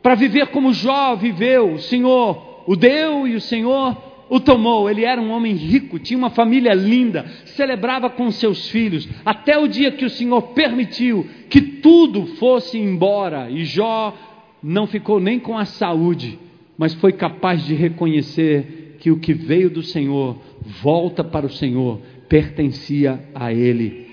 [0.02, 1.78] para viver como Jó viveu.
[1.80, 3.98] Senhor o deu e o Senhor
[4.30, 4.90] o tomou.
[4.90, 9.68] Ele era um homem rico, tinha uma família linda, celebrava com seus filhos, até o
[9.68, 13.50] dia que o Senhor permitiu que tudo fosse embora.
[13.50, 14.16] E Jó
[14.62, 16.40] não ficou nem com a saúde,
[16.78, 20.38] mas foi capaz de reconhecer que o que veio do Senhor
[20.82, 22.00] volta para o Senhor,
[22.30, 24.08] pertencia a Ele.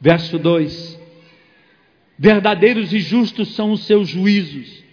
[0.00, 0.98] Verso 2:
[2.18, 4.85] Verdadeiros e justos são os seus juízos.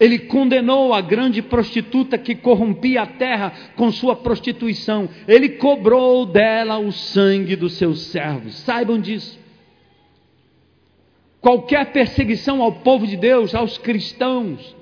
[0.00, 5.08] Ele condenou a grande prostituta que corrompia a terra com sua prostituição.
[5.26, 8.54] Ele cobrou dela o sangue dos seus servos.
[8.58, 9.38] Saibam disso.
[11.40, 14.76] Qualquer perseguição ao povo de Deus, aos cristãos,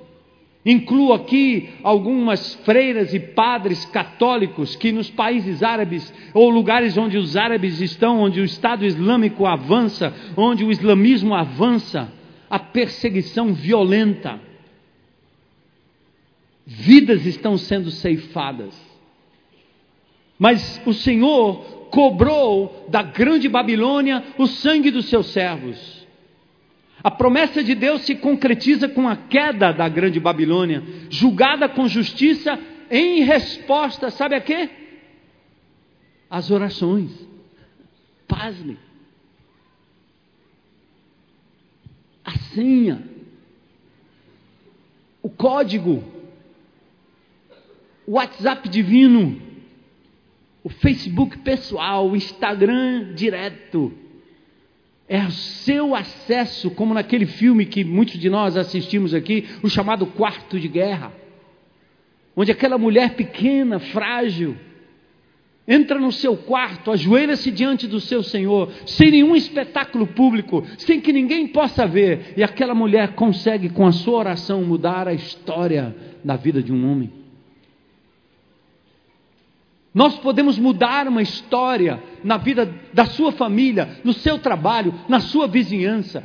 [0.65, 7.37] incluo aqui algumas freiras e padres católicos que nos países árabes, ou lugares onde os
[7.37, 12.11] árabes estão, onde o Estado Islâmico avança, onde o islamismo avança,
[12.49, 14.46] a perseguição violenta.
[16.69, 18.75] Vidas estão sendo ceifadas.
[20.37, 26.05] Mas o Senhor cobrou da grande Babilônia o sangue dos seus servos.
[27.01, 32.59] A promessa de Deus se concretiza com a queda da grande Babilônia, julgada com justiça
[32.91, 34.69] em resposta, sabe a quê?
[36.29, 37.11] As orações.
[38.27, 38.77] Pasme.
[42.25, 43.01] A senha.
[45.21, 46.16] O código.
[48.07, 49.41] O WhatsApp divino.
[50.63, 53.91] O Facebook pessoal, o Instagram direto
[55.09, 60.05] é o seu acesso, como naquele filme que muitos de nós assistimos aqui, o chamado
[60.05, 61.13] Quarto de Guerra,
[62.35, 64.57] onde aquela mulher pequena, frágil,
[65.65, 71.13] entra no seu quarto, ajoelha-se diante do seu Senhor, sem nenhum espetáculo público, sem que
[71.13, 76.35] ninguém possa ver, e aquela mulher consegue, com a sua oração, mudar a história da
[76.35, 77.26] vida de um homem.
[79.97, 85.47] Nós podemos mudar uma história na vida da sua família, no seu trabalho, na sua
[85.47, 86.23] vizinhança.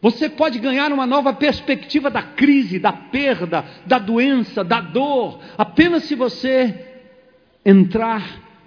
[0.00, 6.04] Você pode ganhar uma nova perspectiva da crise, da perda, da doença, da dor, apenas
[6.04, 6.86] se você
[7.66, 8.22] entrar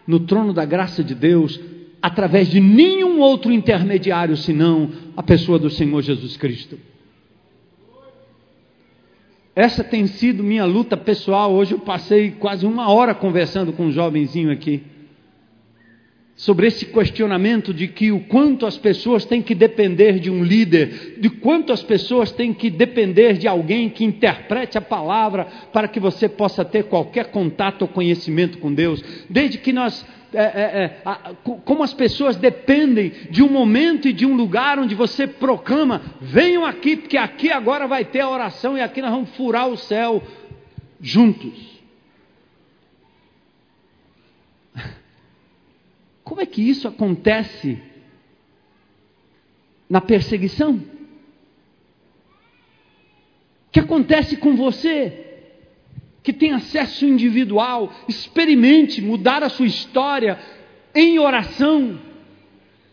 [0.05, 1.57] no trono da graça de Deus
[2.01, 6.77] através de nenhum outro intermediário senão a pessoa do Senhor Jesus Cristo.
[9.55, 11.53] Essa tem sido minha luta pessoal.
[11.53, 14.83] Hoje eu passei quase uma hora conversando com um jovenzinho aqui
[16.35, 21.15] sobre esse questionamento de que o quanto as pessoas têm que depender de um líder,
[21.17, 25.97] de quanto as pessoas têm que depender de alguém que interprete a palavra para que
[25.97, 29.01] você possa ter qualquer contato ou conhecimento com Deus.
[29.29, 30.05] Desde que nós
[30.35, 34.77] é, é, é, a, como as pessoas dependem de um momento e de um lugar
[34.77, 39.11] onde você proclama: venham aqui, porque aqui agora vai ter a oração e aqui nós
[39.11, 40.21] vamos furar o céu
[40.99, 41.79] juntos.
[46.23, 47.81] Como é que isso acontece
[49.89, 50.75] na perseguição?
[53.67, 55.24] O que acontece com você?
[56.25, 60.39] Que tem acesso individual, experimente mudar a sua história
[60.93, 61.99] em oração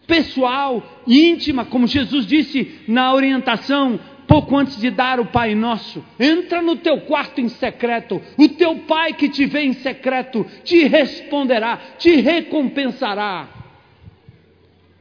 [0.07, 6.05] pessoal, íntima, como Jesus disse na orientação pouco antes de dar o Pai Nosso.
[6.21, 10.85] Entra no teu quarto em secreto, o teu Pai que te vê em secreto te
[10.85, 13.49] responderá, te recompensará.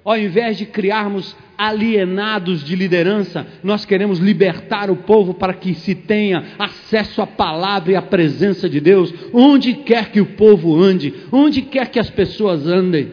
[0.05, 5.93] Ao invés de criarmos alienados de liderança, nós queremos libertar o povo para que se
[5.93, 11.13] tenha acesso à palavra e à presença de Deus, onde quer que o povo ande,
[11.31, 13.11] onde quer que as pessoas andem.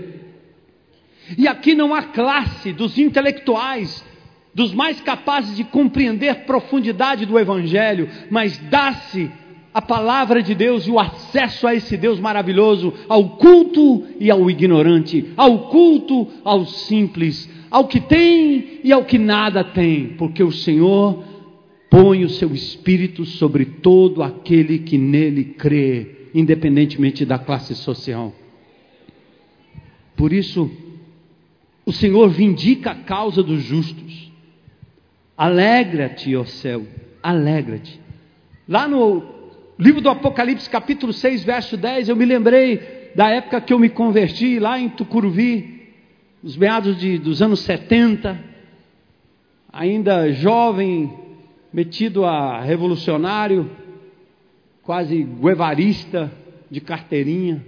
[1.36, 4.03] E aqui não há classe dos intelectuais,
[4.55, 9.30] dos mais capazes de compreender profundidade do Evangelho, mas dá-se
[9.74, 14.51] a palavra de Deus e o acesso a esse Deus maravilhoso ao culto e ao
[14.51, 20.53] ignorante, ao culto, ao simples, ao que tem e ao que nada tem, porque o
[20.53, 21.25] Senhor
[21.91, 28.33] põe o seu espírito sobre todo aquele que nele crê, independentemente da classe social.
[30.16, 30.71] Por isso,
[31.87, 34.31] o Senhor vindica a causa dos justos.
[35.37, 36.85] Alegra-te, ó céu,
[37.23, 38.01] alegra-te.
[38.69, 39.23] Lá no
[39.79, 43.89] livro do Apocalipse, capítulo 6, verso 10, eu me lembrei da época que eu me
[43.89, 45.78] converti lá em Tucuruvi,
[46.43, 48.39] nos meados de, dos anos 70,
[49.72, 51.12] ainda jovem,
[51.72, 53.70] metido a revolucionário,
[54.82, 56.32] quase guevarista
[56.70, 57.64] de carteirinha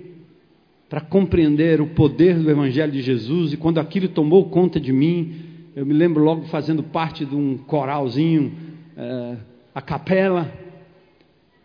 [0.89, 5.35] para compreender o poder do Evangelho de Jesus, e quando aquilo tomou conta de mim,
[5.77, 8.53] eu me lembro logo fazendo parte de um coralzinho,
[8.97, 9.37] é,
[9.73, 10.53] a capela,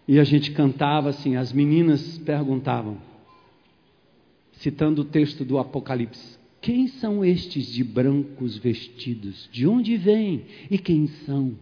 [0.08, 2.98] e a gente cantava assim, as meninas perguntavam,
[4.54, 6.35] citando o texto do Apocalipse:
[6.66, 9.48] Quem são estes de brancos vestidos?
[9.52, 11.56] De onde vêm e quem são?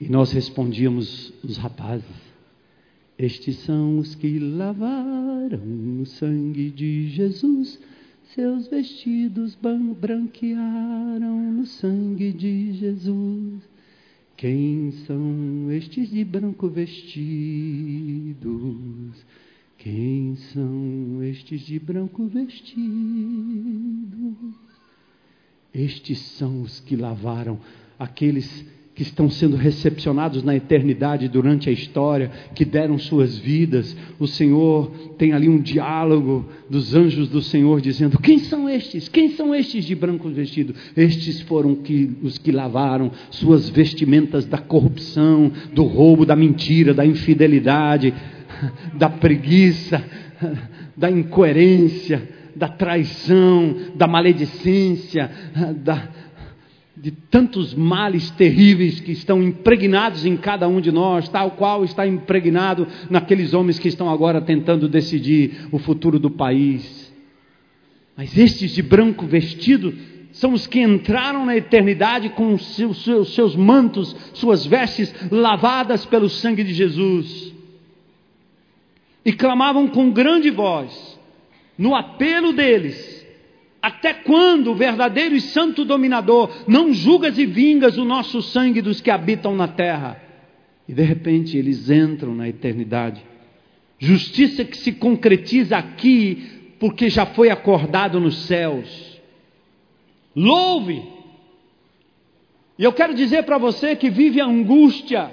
[0.00, 2.16] E nós respondíamos, os rapazes,
[3.18, 7.78] estes são os que lavaram no sangue de Jesus,
[8.34, 9.54] seus vestidos
[10.00, 13.68] branquearam no sangue de Jesus.
[14.34, 18.36] Quem são estes de branco vestidos?
[19.86, 22.74] Quem são estes de branco vestidos?
[25.72, 27.60] Estes são os que lavaram
[27.96, 28.66] aqueles
[28.96, 33.96] que estão sendo recepcionados na eternidade durante a história, que deram suas vidas.
[34.18, 39.08] O Senhor tem ali um diálogo dos anjos do Senhor dizendo: Quem são estes?
[39.08, 40.74] Quem são estes de branco vestido?
[40.96, 47.06] Estes foram que, os que lavaram suas vestimentas da corrupção, do roubo, da mentira, da
[47.06, 48.12] infidelidade,
[48.94, 50.02] da preguiça,
[50.96, 55.30] da incoerência, da traição, da maledicência,
[55.78, 56.08] da
[56.96, 62.06] de tantos males terríveis que estão impregnados em cada um de nós, tal qual está
[62.06, 67.12] impregnado naqueles homens que estão agora tentando decidir o futuro do país.
[68.16, 69.94] Mas estes de branco vestido
[70.32, 73.04] são os que entraram na eternidade com seus,
[73.34, 77.54] seus mantos, suas vestes lavadas pelo sangue de Jesus.
[79.26, 81.18] E clamavam com grande voz,
[81.76, 83.26] no apelo deles,
[83.82, 89.10] até quando, verdadeiro e santo dominador, não julgas e vingas o nosso sangue dos que
[89.10, 90.22] habitam na terra?
[90.88, 93.20] E de repente eles entram na eternidade.
[93.98, 99.20] Justiça que se concretiza aqui, porque já foi acordado nos céus.
[100.36, 101.02] Louve!
[102.78, 105.32] E eu quero dizer para você que vive a angústia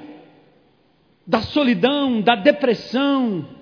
[1.28, 3.62] da solidão, da depressão,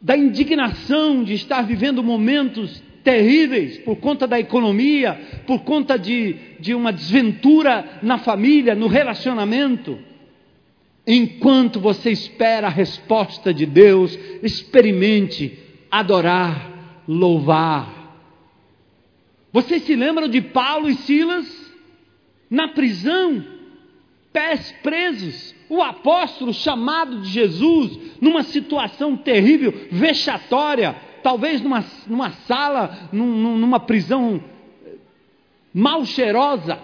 [0.00, 5.14] da indignação de estar vivendo momentos terríveis por conta da economia,
[5.46, 9.98] por conta de, de uma desventura na família, no relacionamento.
[11.06, 15.56] Enquanto você espera a resposta de Deus, experimente
[15.90, 17.96] adorar, louvar.
[19.52, 21.46] Vocês se lembram de Paulo e Silas
[22.50, 23.44] na prisão,
[24.36, 33.08] pés presos, o apóstolo chamado de Jesus, numa situação terrível, vexatória, talvez numa, numa sala,
[33.10, 34.38] num, numa prisão
[35.72, 36.78] mal cheirosa.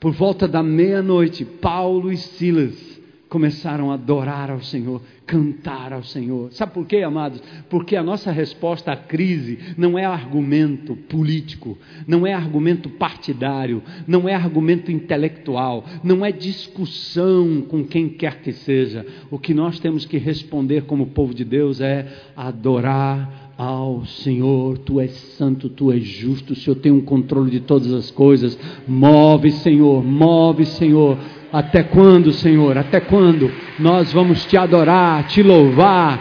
[0.00, 2.89] Por volta da meia-noite, Paulo e Silas
[3.30, 6.52] começaram a adorar ao Senhor, cantar ao Senhor.
[6.52, 7.40] Sabe por quê, amados?
[7.70, 11.78] Porque a nossa resposta à crise não é argumento político,
[12.08, 18.52] não é argumento partidário, não é argumento intelectual, não é discussão com quem quer que
[18.52, 19.06] seja.
[19.30, 24.98] O que nós temos que responder como povo de Deus é adorar ao Senhor, tu
[24.98, 28.58] és santo, tu és justo, o Senhor tem um controle de todas as coisas.
[28.88, 31.18] Move, Senhor, move, Senhor
[31.52, 32.78] até quando, Senhor?
[32.78, 36.18] Até quando nós vamos te adorar, te louvar,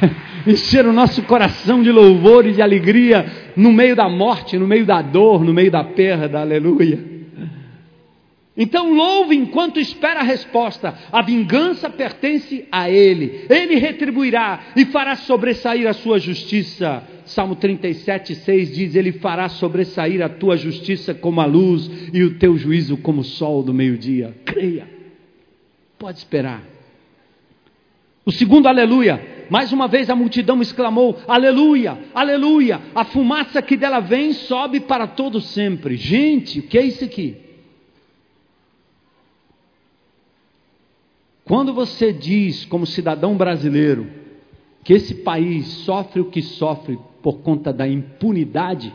[0.46, 4.84] encher o nosso coração de louvor e de alegria no meio da morte, no meio
[4.84, 7.16] da dor, no meio da perda, aleluia.
[8.56, 10.94] Então louve enquanto espera a resposta.
[11.12, 13.44] A vingança pertence a Ele.
[13.50, 17.02] Ele retribuirá e fará sobressair a sua justiça.
[17.26, 22.38] Salmo 37, 6 diz: Ele fará sobressair a tua justiça como a luz e o
[22.38, 24.34] teu juízo como o sol do meio-dia.
[24.44, 24.88] Creia.
[25.98, 26.62] Pode esperar.
[28.24, 29.46] O segundo aleluia.
[29.48, 32.80] Mais uma vez a multidão exclamou: Aleluia, aleluia.
[32.94, 35.96] A fumaça que dela vem sobe para todo sempre.
[35.96, 37.36] Gente, o que é isso aqui?
[41.44, 44.10] Quando você diz, como cidadão brasileiro,
[44.82, 48.94] que esse país sofre o que sofre por conta da impunidade,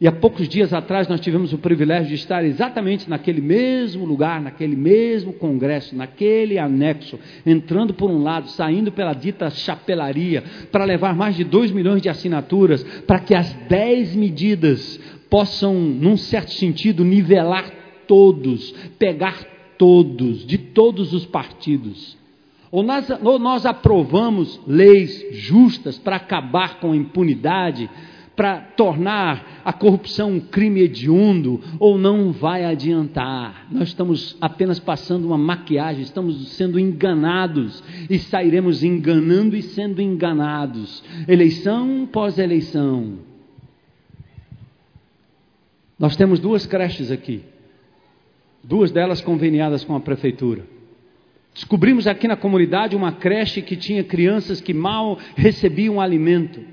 [0.00, 4.40] e há poucos dias atrás nós tivemos o privilégio de estar exatamente naquele mesmo lugar,
[4.40, 11.12] naquele mesmo congresso, naquele anexo, entrando por um lado, saindo pela dita chapelaria, para levar
[11.12, 17.04] mais de 2 milhões de assinaturas, para que as 10 medidas possam, num certo sentido,
[17.04, 17.68] nivelar
[18.06, 19.44] todos, pegar
[19.76, 22.21] todos, de todos os partidos.
[22.72, 27.88] Ou nós, ou nós aprovamos leis justas para acabar com a impunidade,
[28.34, 33.66] para tornar a corrupção um crime hediondo, ou não vai adiantar.
[33.70, 41.04] Nós estamos apenas passando uma maquiagem, estamos sendo enganados e sairemos enganando e sendo enganados,
[41.28, 43.18] eleição pós eleição.
[45.98, 47.42] Nós temos duas creches aqui
[48.62, 50.64] duas delas conveniadas com a prefeitura.
[51.54, 56.64] Descobrimos aqui na comunidade uma creche que tinha crianças que mal recebiam alimento,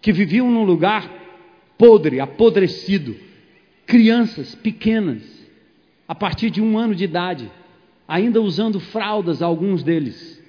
[0.00, 1.08] que viviam num lugar
[1.78, 3.16] podre, apodrecido.
[3.86, 5.22] Crianças pequenas,
[6.06, 7.50] a partir de um ano de idade,
[8.06, 10.40] ainda usando fraldas, alguns deles.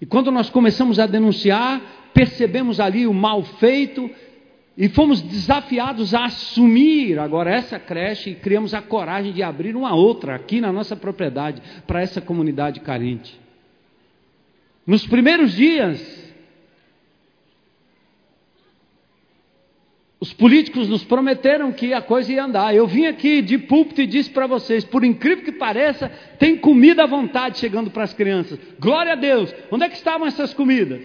[0.00, 1.80] E quando nós começamos a denunciar,
[2.12, 4.10] percebemos ali o mal feito
[4.80, 9.94] e fomos desafiados a assumir agora essa creche e criamos a coragem de abrir uma
[9.94, 13.38] outra aqui na nossa propriedade para essa comunidade carente.
[14.86, 16.32] Nos primeiros dias,
[20.18, 22.74] os políticos nos prometeram que a coisa ia andar.
[22.74, 26.08] Eu vim aqui de púlpito e disse para vocês: por incrível que pareça,
[26.38, 28.58] tem comida à vontade chegando para as crianças.
[28.78, 29.54] Glória a Deus!
[29.70, 31.02] Onde é que estavam essas comidas?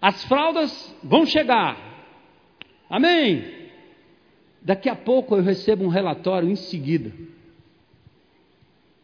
[0.00, 1.91] As fraldas vão chegar,
[2.92, 3.42] Amém.
[4.60, 7.10] Daqui a pouco eu recebo um relatório em seguida.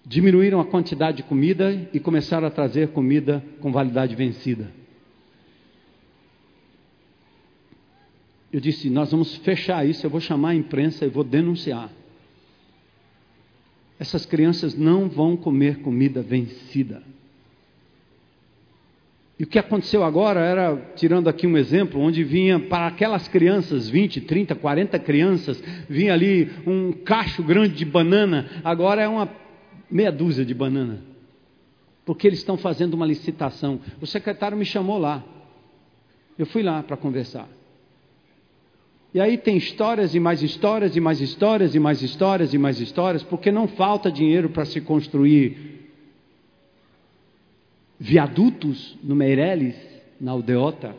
[0.05, 4.71] Diminuíram a quantidade de comida e começaram a trazer comida com validade vencida.
[8.53, 10.05] Eu disse: Nós vamos fechar isso.
[10.05, 11.91] Eu vou chamar a imprensa e vou denunciar.
[13.99, 17.03] Essas crianças não vão comer comida vencida.
[19.39, 23.89] E o que aconteceu agora era, tirando aqui um exemplo, onde vinha para aquelas crianças,
[23.89, 29.29] 20, 30, 40 crianças, vinha ali um cacho grande de banana, agora é uma
[29.89, 31.05] meia dúzia de banana.
[32.05, 33.81] Porque eles estão fazendo uma licitação.
[34.01, 35.23] O secretário me chamou lá.
[36.37, 37.49] Eu fui lá para conversar.
[39.15, 42.81] E aí tem histórias e mais histórias e mais histórias e mais histórias e mais
[42.81, 45.78] histórias, porque não falta dinheiro para se construir
[47.99, 49.77] viadutos no Meireles,
[50.21, 50.95] na Aldeota,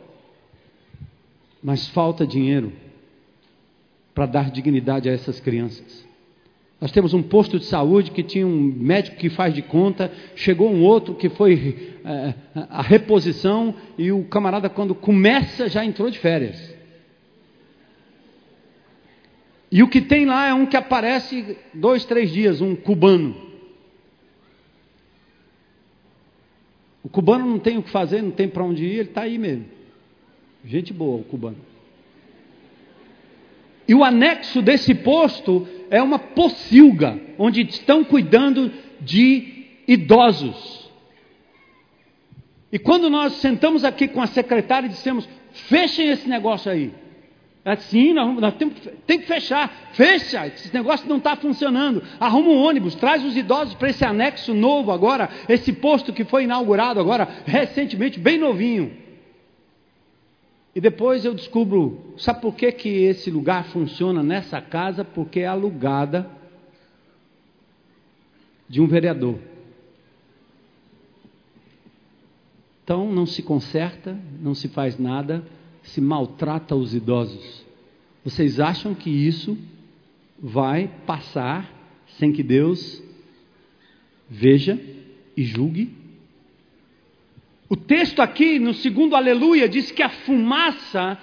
[1.62, 2.72] mas falta dinheiro
[4.14, 6.06] para dar dignidade a essas crianças.
[6.80, 10.70] Nós temos um posto de saúde que tinha um médico que faz de conta, chegou
[10.70, 12.34] um outro que foi é,
[12.70, 16.74] a reposição e o camarada, quando começa, já entrou de férias.
[19.70, 23.49] E o que tem lá é um que aparece dois, três dias, um cubano.
[27.02, 29.38] O cubano não tem o que fazer, não tem para onde ir, ele está aí
[29.38, 29.64] mesmo.
[30.64, 31.56] Gente boa, o cubano.
[33.88, 38.70] E o anexo desse posto é uma pocilga, onde estão cuidando
[39.00, 40.88] de idosos.
[42.70, 46.92] E quando nós sentamos aqui com a secretária e dissemos: fechem esse negócio aí.
[47.64, 48.74] Ela disse, sim, nós, nós temos,
[49.06, 49.68] tem que fechar.
[49.92, 52.02] Fecha, esse negócio não está funcionando.
[52.18, 56.44] Arruma um ônibus, traz os idosos para esse anexo novo agora, esse posto que foi
[56.44, 58.96] inaugurado agora, recentemente, bem novinho.
[60.74, 65.04] E depois eu descubro, sabe por que, que esse lugar funciona nessa casa?
[65.04, 66.30] Porque é alugada
[68.68, 69.38] de um vereador.
[72.84, 75.44] Então não se conserta, não se faz nada
[75.90, 77.64] se maltrata os idosos.
[78.24, 79.58] Vocês acham que isso
[80.38, 81.68] vai passar
[82.18, 83.02] sem que Deus
[84.28, 84.78] veja
[85.36, 85.92] e julgue?
[87.68, 91.18] O texto aqui, no segundo aleluia, diz que a fumaça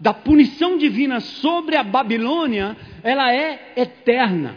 [0.00, 4.56] da punição divina sobre a Babilônia, ela é eterna.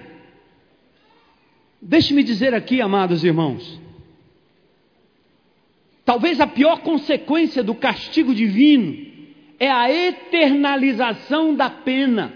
[1.82, 3.80] Deixe-me dizer aqui, amados irmãos,
[6.06, 9.11] talvez a pior consequência do castigo divino
[9.62, 12.34] é a eternalização da pena.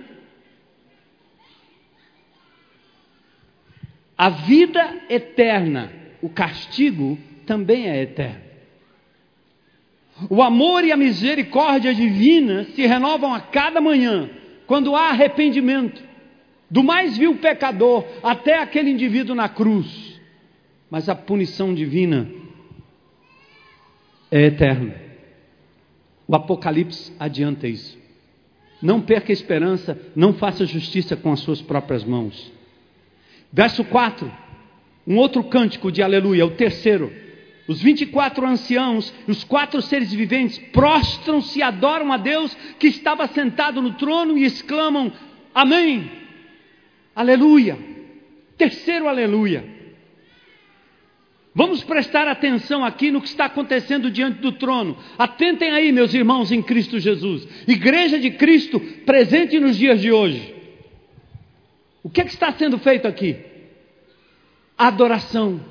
[4.15, 7.17] A vida eterna, o castigo
[7.47, 8.45] também é eterno.
[10.30, 14.30] O amor e a misericórdia divina se renovam a cada manhã,
[14.67, 16.03] quando há arrependimento,
[16.69, 20.21] do mais vil pecador até aquele indivíduo na cruz.
[20.91, 22.30] Mas a punição divina
[24.30, 25.04] é eterna.
[26.28, 27.97] O Apocalipse adianta isso.
[28.82, 32.51] Não perca a esperança, não faça justiça com as suas próprias mãos.
[33.51, 34.32] Verso 4,
[35.07, 37.11] um outro cântico de aleluia, o terceiro.
[37.67, 43.28] Os 24 anciãos e os quatro seres viventes prostram-se e adoram a Deus que estava
[43.28, 45.11] sentado no trono e exclamam:
[45.53, 46.11] Amém,
[47.15, 47.78] aleluia.
[48.57, 49.74] Terceiro aleluia.
[51.57, 54.97] Vamos prestar atenção aqui no que está acontecendo diante do trono.
[55.17, 57.47] Atentem aí, meus irmãos em Cristo Jesus.
[57.65, 60.53] Igreja de Cristo presente nos dias de hoje.
[62.03, 63.37] O que, é que está sendo feito aqui?
[64.77, 65.61] Adoração,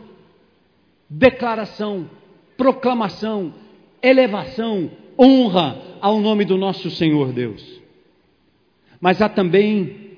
[1.08, 2.08] declaração,
[2.56, 3.52] proclamação,
[4.02, 7.62] elevação, honra ao nome do nosso Senhor Deus.
[8.98, 10.12] Mas há também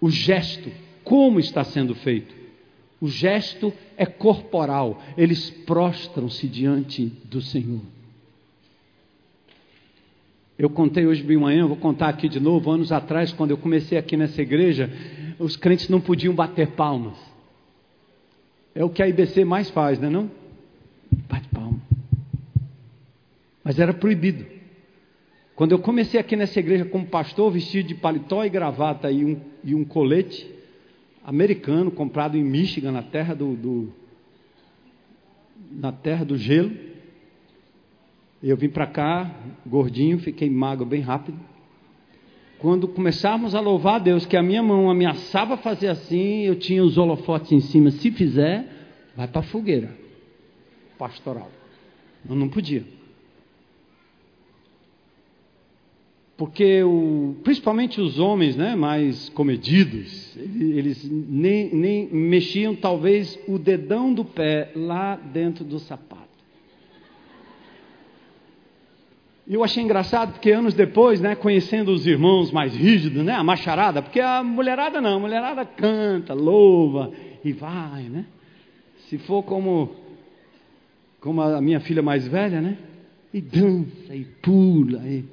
[0.00, 0.72] o gesto,
[1.04, 2.41] como está sendo feito.
[3.02, 7.80] O gesto é corporal, eles prostram-se diante do Senhor.
[10.56, 12.70] Eu contei hoje de manhã, vou contar aqui de novo.
[12.70, 14.88] Anos atrás, quando eu comecei aqui nessa igreja,
[15.36, 17.18] os crentes não podiam bater palmas.
[18.72, 20.30] É o que a IBC mais faz, não é não?
[21.28, 21.82] Bate palma.
[23.64, 24.46] Mas era proibido.
[25.56, 29.40] Quando eu comecei aqui nessa igreja como pastor, vestido de paletó e gravata e um,
[29.64, 30.61] e um colete,
[31.24, 33.92] americano, comprado em Michigan, na terra do, do
[35.70, 36.72] na terra do gelo.
[38.42, 39.30] Eu vim para cá,
[39.66, 41.38] gordinho, fiquei magro bem rápido.
[42.58, 46.82] Quando começarmos a louvar a Deus, que a minha mão ameaçava fazer assim, eu tinha
[46.82, 47.90] os holofotes em cima.
[47.90, 48.66] Se fizer,
[49.16, 49.90] vai para a fogueira
[50.98, 51.50] pastoral.
[52.28, 52.84] Eu não podia.
[56.42, 64.12] Porque o, principalmente os homens né, mais comedidos, eles nem, nem mexiam talvez o dedão
[64.12, 66.26] do pé lá dentro do sapato.
[69.46, 73.44] E eu achei engraçado porque anos depois, né, conhecendo os irmãos mais rígidos, né, a
[73.44, 77.12] macharada, porque a mulherada não, a mulherada canta, louva
[77.44, 78.26] e vai, né?
[79.08, 79.94] Se for como
[81.20, 82.78] como a minha filha mais velha, né?
[83.32, 85.24] E dança e pula e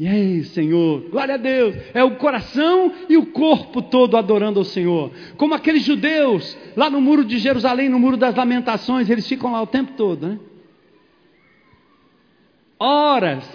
[0.00, 4.64] e aí, Senhor, glória a Deus, é o coração e o corpo todo adorando ao
[4.64, 5.12] Senhor.
[5.36, 9.60] Como aqueles judeus lá no muro de Jerusalém, no muro das lamentações, eles ficam lá
[9.60, 10.40] o tempo todo, né?
[12.78, 13.46] Horas.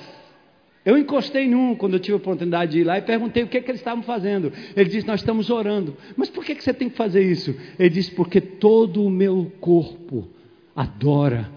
[0.85, 3.57] Eu encostei num quando eu tive a oportunidade de ir lá e perguntei o que,
[3.57, 4.53] é que eles estavam fazendo.
[4.75, 5.97] Ele disse: Nós estamos orando.
[6.15, 7.55] Mas por que, que você tem que fazer isso?
[7.79, 10.29] Ele disse: Porque todo o meu corpo
[10.75, 11.51] adora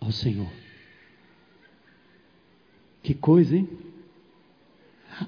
[0.00, 0.52] ao Senhor.
[3.02, 3.68] Que coisa, hein?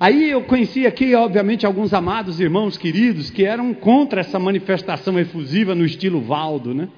[0.00, 5.74] Aí eu conheci aqui, obviamente, alguns amados irmãos queridos que eram contra essa manifestação efusiva
[5.74, 6.88] no estilo Valdo, né?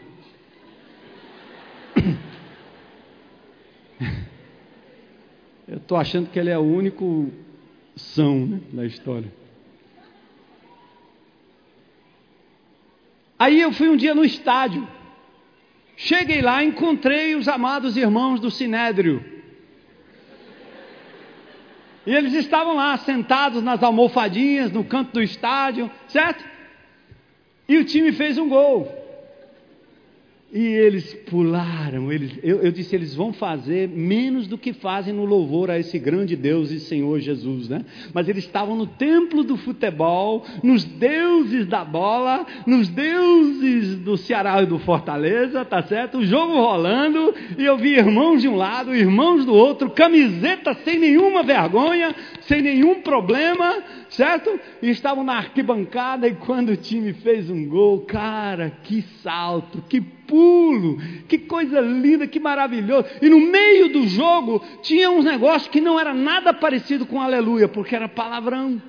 [5.69, 7.31] Eu estou achando que ele é o único
[7.95, 9.31] são né, da história.
[13.39, 14.89] Aí eu fui um dia no estádio.
[15.95, 19.38] Cheguei lá, encontrei os amados irmãos do Sinédrio.
[22.09, 26.43] E eles estavam lá, sentados nas almofadinhas, no canto do estádio, certo?
[27.69, 28.91] E o time fez um gol.
[30.51, 35.27] E eles pularam, eles, eu, eu, disse, eles vão fazer menos do que fazem no
[35.27, 37.85] louvor a esse grande Deus e Senhor Jesus, né?
[38.15, 44.63] Mas eles estavam no templo do futebol, nos deuses da bola, nos deuses do Ceará
[44.63, 46.17] e do Fortaleza, tá certo?
[46.17, 50.99] O jogo rolando, e eu vi irmãos de um lado, irmãos do outro, camiseta sem
[50.99, 54.59] nenhuma vergonha, sem nenhum problema, certo?
[54.83, 60.01] E estavam na arquibancada, e quando o time fez um gol, cara, que salto, que
[60.01, 63.07] pulo, que coisa linda, que maravilhoso.
[63.21, 67.69] E no meio do jogo tinha uns negócios que não era nada parecido com aleluia,
[67.69, 68.81] porque era palavrão.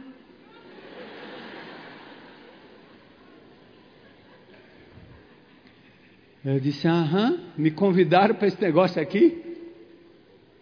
[6.43, 9.43] Eu disse, aham, me convidaram para esse negócio aqui.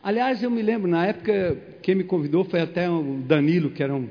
[0.02, 3.94] Aliás, eu me lembro, na época, quem me convidou foi até o Danilo, que era
[3.94, 4.10] um,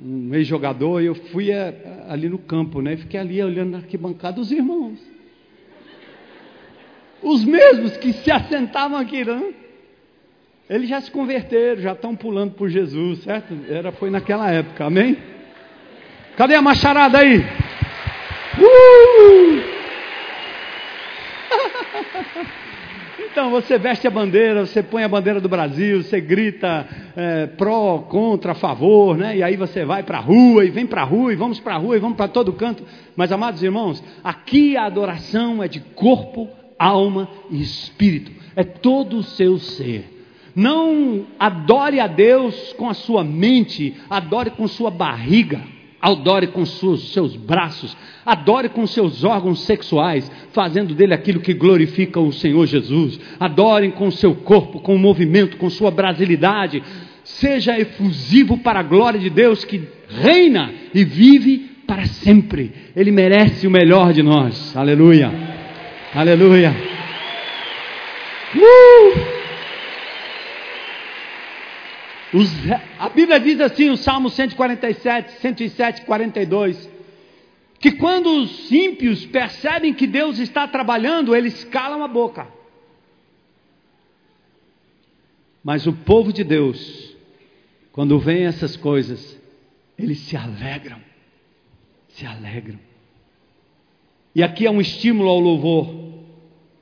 [0.00, 1.72] um ex-jogador, e eu fui a,
[2.08, 2.96] ali no campo, né?
[2.96, 4.98] Fiquei ali olhando na arquibancada os irmãos.
[7.22, 9.52] Os mesmos que se assentavam aqui, né?
[10.70, 13.54] Eles já se converteram, já estão pulando por Jesus, certo?
[13.68, 15.16] Era, foi naquela época, amém?
[16.36, 17.38] Cadê a macharada aí?
[18.58, 19.62] Uh!
[23.20, 27.98] Então você veste a bandeira, você põe a bandeira do Brasil, você grita é, pró,
[28.08, 29.36] contra, a favor, né?
[29.36, 31.74] E aí você vai para a rua e vem para a rua e vamos para
[31.74, 32.84] a rua e vamos para todo canto.
[33.16, 36.48] Mas amados irmãos, aqui a adoração é de corpo,
[36.78, 38.30] alma e espírito.
[38.54, 40.14] É todo o seu ser.
[40.54, 45.60] Não adore a Deus com a sua mente, adore com sua barriga,
[46.00, 52.20] adore com seus, seus braços, adore com seus órgãos sexuais, fazendo dele aquilo que glorifica
[52.20, 53.18] o Senhor Jesus.
[53.38, 56.82] Adorem com seu corpo, com o movimento, com sua brasilidade.
[57.24, 62.72] Seja efusivo para a glória de Deus que reina e vive para sempre.
[62.94, 64.76] Ele merece o melhor de nós.
[64.76, 65.32] Aleluia.
[66.14, 66.74] Aleluia.
[68.54, 69.27] Uh!
[72.32, 72.50] Os,
[72.98, 76.90] a Bíblia diz assim, o Salmo 147, 107, 42,
[77.80, 82.46] que quando os ímpios percebem que Deus está trabalhando, eles calam a boca.
[85.62, 87.16] Mas o povo de Deus,
[87.92, 89.38] quando vem essas coisas,
[89.98, 91.00] eles se alegram,
[92.08, 92.78] se alegram.
[94.34, 96.07] E aqui é um estímulo ao louvor.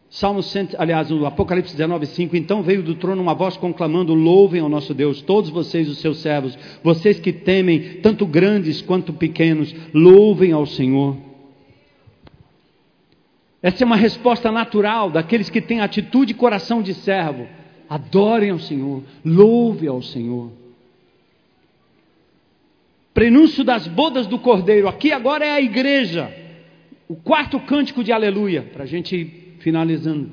[0.09, 2.37] Salmo 100, aliás, o Apocalipse 19, 5.
[2.37, 6.19] Então veio do trono uma voz conclamando: Louvem ao nosso Deus, todos vocês, os seus
[6.19, 11.17] servos, vocês que temem, tanto grandes quanto pequenos, louvem ao Senhor.
[13.61, 17.49] Essa é uma resposta natural daqueles que têm atitude e coração de servo.
[17.89, 20.53] Adorem ao Senhor, louve ao Senhor.
[23.13, 26.33] Prenúncio das bodas do Cordeiro, aqui agora é a igreja.
[27.09, 30.31] O quarto cântico de aleluia, para a gente Finalizando.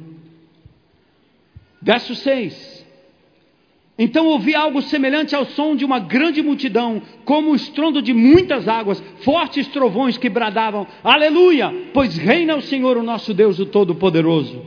[1.82, 2.86] Verso 6.
[3.98, 8.68] Então ouvi algo semelhante ao som de uma grande multidão, como o estrondo de muitas
[8.68, 11.74] águas, fortes trovões que bradavam: Aleluia!
[11.96, 14.62] Pois reina o Senhor, o nosso Deus, o Todo-Poderoso.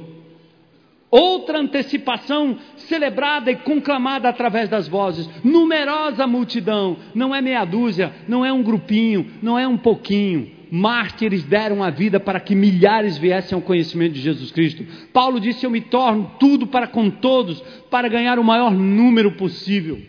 [1.12, 5.30] Outra antecipação celebrada e conclamada através das vozes.
[5.44, 11.44] Numerosa multidão, não é meia dúzia, não é um grupinho, não é um pouquinho mártires
[11.44, 14.84] deram a vida para que milhares viessem ao conhecimento de Jesus Cristo.
[15.12, 17.60] Paulo disse: Eu me torno tudo para com todos,
[17.90, 20.00] para ganhar o maior número possível.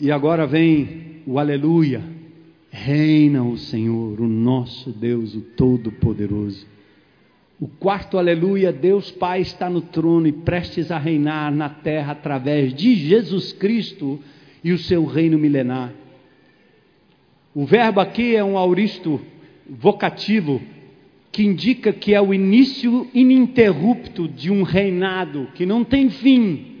[0.00, 2.02] E agora vem o aleluia.
[2.70, 6.66] Reina o Senhor, o nosso Deus, o Todo-Poderoso.
[7.60, 12.72] O quarto aleluia, Deus Pai está no trono e prestes a reinar na terra através
[12.72, 14.20] de Jesus Cristo
[14.62, 15.92] e o seu reino milenar.
[17.52, 19.20] O verbo aqui é um auristo
[19.68, 20.62] vocativo
[21.32, 26.76] que indica que é o início ininterrupto de um reinado que não tem fim.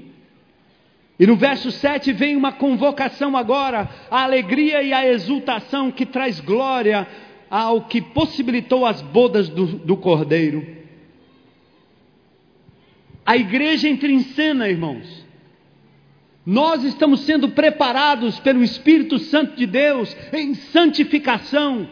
[1.18, 6.38] E no verso 7 vem uma convocação agora, a alegria e a exultação que traz
[6.38, 7.04] glória
[7.50, 10.66] ao que possibilitou as bodas do, do cordeiro.
[13.24, 15.26] A igreja entra em cena, irmãos.
[16.46, 21.88] Nós estamos sendo preparados pelo Espírito Santo de Deus em santificação.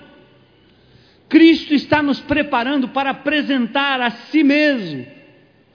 [1.28, 5.04] Cristo está nos preparando para apresentar a si mesmo,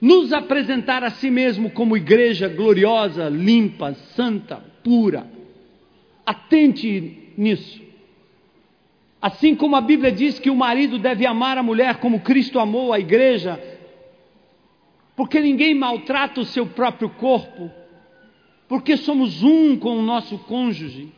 [0.00, 5.26] nos apresentar a si mesmo como igreja gloriosa, limpa, santa, pura.
[6.24, 7.81] Atente nisso.
[9.22, 12.92] Assim como a Bíblia diz que o marido deve amar a mulher como Cristo amou
[12.92, 13.62] a igreja,
[15.14, 17.70] porque ninguém maltrata o seu próprio corpo,
[18.66, 21.12] porque somos um com o nosso cônjuge.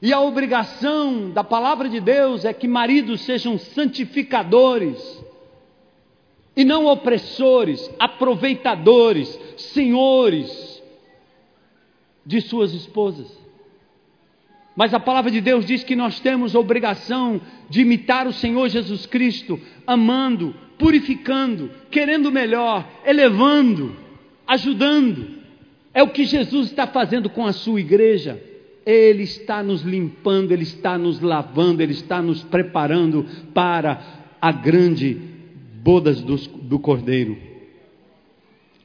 [0.00, 5.24] E a obrigação da palavra de Deus é que maridos sejam santificadores
[6.54, 10.80] e não opressores, aproveitadores, senhores
[12.24, 13.47] de suas esposas.
[14.78, 18.68] Mas a palavra de Deus diz que nós temos a obrigação de imitar o Senhor
[18.68, 23.96] Jesus Cristo, amando, purificando, querendo melhor, elevando,
[24.46, 25.30] ajudando.
[25.92, 28.40] É o que Jesus está fazendo com a sua igreja.
[28.86, 34.00] Ele está nos limpando, Ele está nos lavando, Ele está nos preparando para
[34.40, 35.12] a grande
[35.82, 37.47] bodas do, do Cordeiro.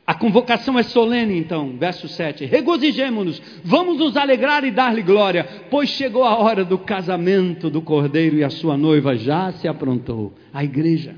[0.06, 2.46] A convocação é solene, então, verso 7.
[2.46, 8.36] Regozijemo-nos, vamos nos alegrar e dar-lhe glória, pois chegou a hora do casamento do cordeiro
[8.36, 10.34] e a sua noiva já se aprontou.
[10.54, 11.16] A igreja,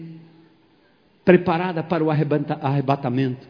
[1.23, 3.47] preparada para o arrebatamento.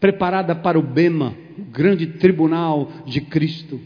[0.00, 3.78] preparada para o Bema, o grande tribunal de Cristo,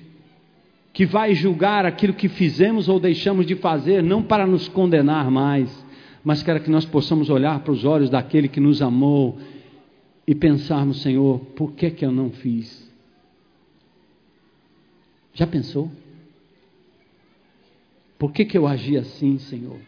[0.92, 5.84] que vai julgar aquilo que fizemos ou deixamos de fazer, não para nos condenar mais,
[6.22, 9.38] mas para que nós possamos olhar para os olhos daquele que nos amou
[10.26, 12.90] e pensarmos, Senhor, por que, que eu não fiz?
[15.34, 15.90] Já pensou?
[18.18, 19.80] Por que, que eu agi assim, Senhor?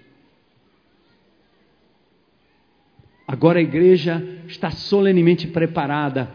[3.27, 6.31] Agora a igreja está solenemente preparada,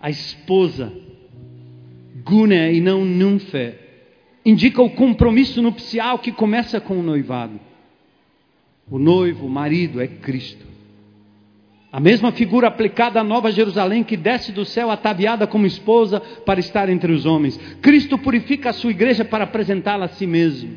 [0.00, 0.92] a esposa,
[2.24, 3.74] Gune e não Nunfe,
[4.44, 7.58] indica o compromisso nupcial que começa com o noivado.
[8.90, 10.71] O noivo, o marido, é Cristo.
[11.92, 16.58] A mesma figura aplicada à Nova Jerusalém que desce do céu ataviada como esposa para
[16.58, 17.60] estar entre os homens.
[17.82, 20.74] Cristo purifica a sua igreja para apresentá-la a si mesmo.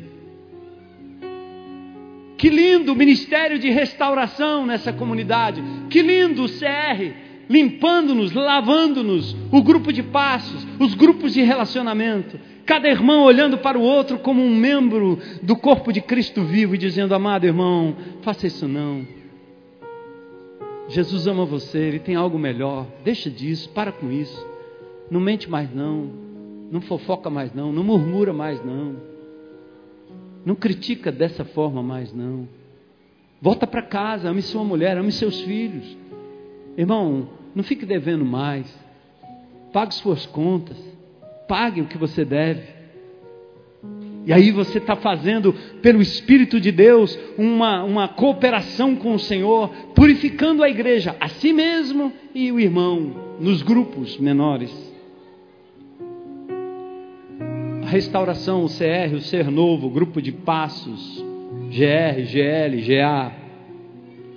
[2.36, 5.62] Que lindo o ministério de restauração nessa comunidade.
[5.88, 7.14] Que lindo o CR,
[7.48, 12.38] limpando-nos, lavando-nos, o grupo de passos, os grupos de relacionamento.
[12.66, 16.78] Cada irmão olhando para o outro como um membro do corpo de Cristo vivo e
[16.78, 19.15] dizendo: Amado irmão, faça isso não.
[20.88, 22.86] Jesus ama você, Ele tem algo melhor.
[23.02, 24.46] Deixa disso, para com isso.
[25.10, 26.10] Não mente mais não.
[26.70, 27.72] Não fofoca mais não.
[27.72, 28.96] Não murmura mais não.
[30.44, 32.48] Não critica dessa forma mais não.
[33.42, 35.96] Volta para casa, ame sua mulher, ame seus filhos.
[36.76, 38.66] Irmão, não fique devendo mais.
[39.72, 40.78] Pague suas contas.
[41.48, 42.75] Pague o que você deve.
[44.26, 49.68] E aí você está fazendo, pelo Espírito de Deus, uma, uma cooperação com o Senhor,
[49.94, 54.74] purificando a igreja, a si mesmo e o irmão, nos grupos menores.
[57.84, 61.24] A restauração, o CR, o Ser Novo, o grupo de passos,
[61.70, 63.32] GR, GL, GA,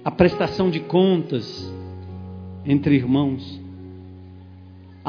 [0.06, 1.68] a prestação de contas
[2.64, 3.59] entre irmãos.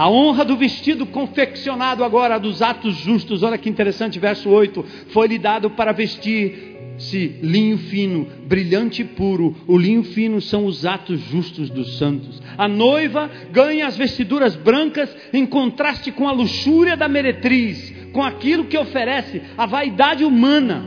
[0.01, 5.39] A honra do vestido confeccionado agora dos atos justos, olha que interessante, verso 8: foi-lhe
[5.39, 9.55] dado para vestir-se linho fino, brilhante e puro.
[9.67, 12.41] O linho fino são os atos justos dos santos.
[12.57, 18.65] A noiva ganha as vestiduras brancas em contraste com a luxúria da meretriz, com aquilo
[18.65, 20.83] que oferece a vaidade humana.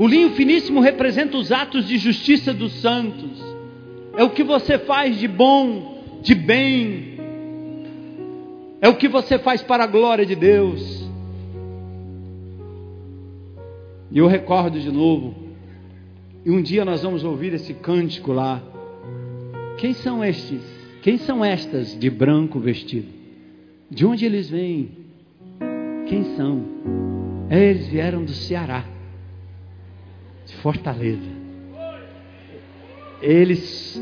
[0.00, 3.40] O linho finíssimo representa os atos de justiça dos santos.
[4.16, 7.07] É o que você faz de bom, de bem,
[8.80, 11.08] é o que você faz para a glória de Deus.
[14.10, 15.34] E eu recordo de novo,
[16.44, 18.62] e um dia nós vamos ouvir esse cântico lá.
[19.76, 20.62] Quem são estes?
[21.02, 23.08] Quem são estas de branco vestido?
[23.90, 24.90] De onde eles vêm?
[26.06, 26.64] Quem são?
[27.50, 28.84] Eles vieram do Ceará,
[30.46, 31.30] de Fortaleza.
[33.20, 34.00] Eles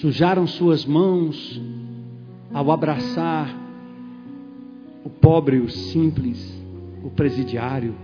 [0.00, 1.60] sujaram suas mãos
[2.52, 3.54] ao abraçar
[5.04, 6.58] o pobre, o simples,
[7.04, 7.94] o presidiário,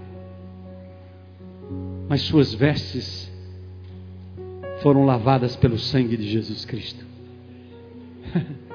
[2.08, 3.32] mas suas vestes
[4.82, 7.04] foram lavadas pelo sangue de Jesus Cristo.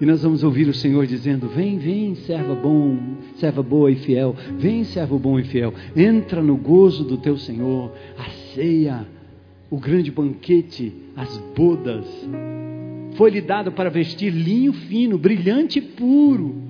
[0.00, 2.96] E nós vamos ouvir o Senhor dizendo: Vem, vem, serva bom,
[3.34, 4.34] serva boa e fiel.
[4.56, 5.74] Vem, servo bom e fiel.
[5.94, 7.92] Entra no gozo do teu Senhor.
[8.16, 9.06] A ceia,
[9.70, 12.04] o grande banquete, as bodas
[13.14, 16.62] foi-lhe dado para vestir linho fino, brilhante e puro.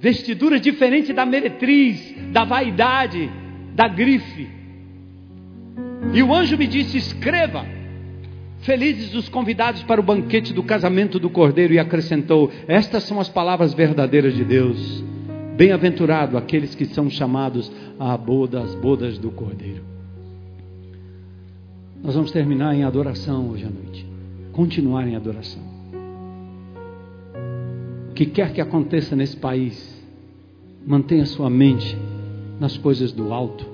[0.00, 3.30] Vestidura diferente da meretriz, da vaidade,
[3.74, 4.48] da grife.
[6.14, 7.66] E o anjo me disse: Escreva,
[8.60, 13.28] felizes os convidados para o banquete do casamento do cordeiro, e acrescentou: Estas são as
[13.28, 15.04] palavras verdadeiras de Deus.
[15.56, 19.99] Bem-aventurado aqueles que são chamados à boda, às bodas do cordeiro.
[22.02, 24.10] Nós vamos terminar em adoração hoje à noite
[24.52, 25.62] continuar em adoração.
[28.10, 30.04] O que quer que aconteça nesse país,
[30.86, 31.96] mantenha sua mente
[32.58, 33.66] nas coisas do alto,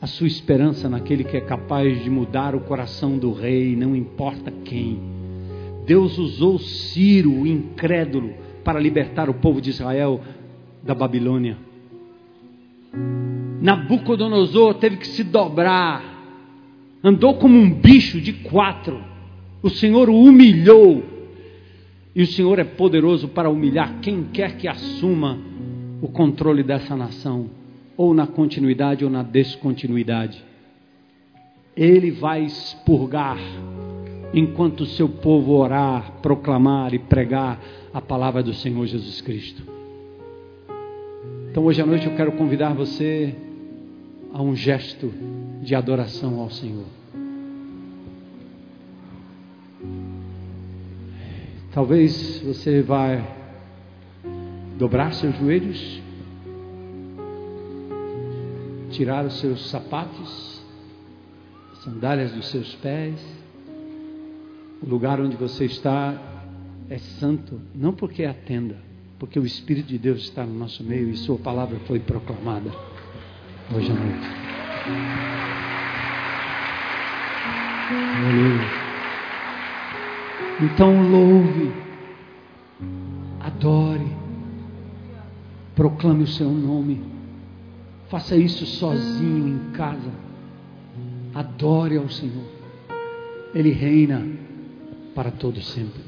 [0.00, 4.50] a sua esperança naquele que é capaz de mudar o coração do rei, não importa
[4.64, 4.98] quem.
[5.86, 8.32] Deus usou Ciro, o incrédulo,
[8.64, 10.20] para libertar o povo de Israel
[10.82, 11.58] da Babilônia.
[13.60, 16.13] Nabucodonosor teve que se dobrar,
[17.04, 18.98] andou como um bicho de quatro
[19.62, 21.02] o Senhor o humilhou.
[22.14, 25.38] E o Senhor é poderoso para humilhar quem quer que assuma
[26.02, 27.48] o controle dessa nação,
[27.96, 30.44] ou na continuidade ou na descontinuidade.
[31.74, 33.38] Ele vai expurgar
[34.34, 37.58] enquanto o seu povo orar, proclamar e pregar
[37.92, 39.62] a palavra do Senhor Jesus Cristo.
[41.50, 43.34] Então hoje à noite eu quero convidar você
[44.32, 45.10] a um gesto
[45.64, 46.84] de adoração ao Senhor.
[51.72, 53.26] Talvez você vai
[54.78, 56.00] dobrar seus joelhos,
[58.90, 60.62] tirar os seus sapatos,
[61.82, 63.20] sandálias dos seus pés.
[64.82, 66.16] O lugar onde você está
[66.88, 68.76] é santo, não porque é a tenda,
[69.18, 72.70] porque o Espírito de Deus está no nosso meio e Sua palavra foi proclamada
[73.74, 74.43] hoje à noite.
[80.60, 81.72] Então louve,
[83.40, 84.06] adore,
[85.74, 87.00] proclame o seu nome,
[88.10, 90.10] faça isso sozinho em casa,
[91.34, 92.44] adore ao Senhor,
[93.54, 94.26] Ele reina
[95.14, 96.02] para todo sempre.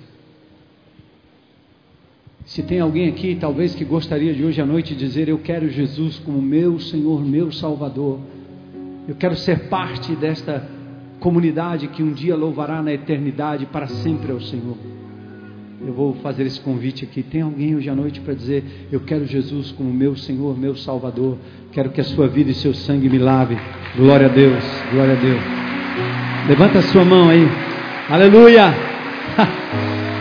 [2.45, 6.18] Se tem alguém aqui, talvez que gostaria de hoje à noite dizer: Eu quero Jesus
[6.18, 8.20] como meu Senhor, meu Salvador,
[9.09, 10.63] eu quero ser parte desta
[11.21, 14.77] comunidade que um dia louvará na eternidade para sempre ao Senhor.
[15.87, 17.23] Eu vou fazer esse convite aqui.
[17.23, 21.37] Tem alguém hoje à noite para dizer: Eu quero Jesus como meu Senhor, meu Salvador.
[21.71, 23.57] Quero que a sua vida e seu sangue me lave.
[23.95, 25.41] Glória a Deus, glória a Deus.
[26.49, 27.47] Levanta a sua mão aí.
[28.09, 28.75] Aleluia.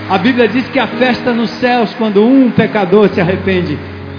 [0.08, 3.76] A Bíblia diz que a festa nos céus quando um pecador se arrepende.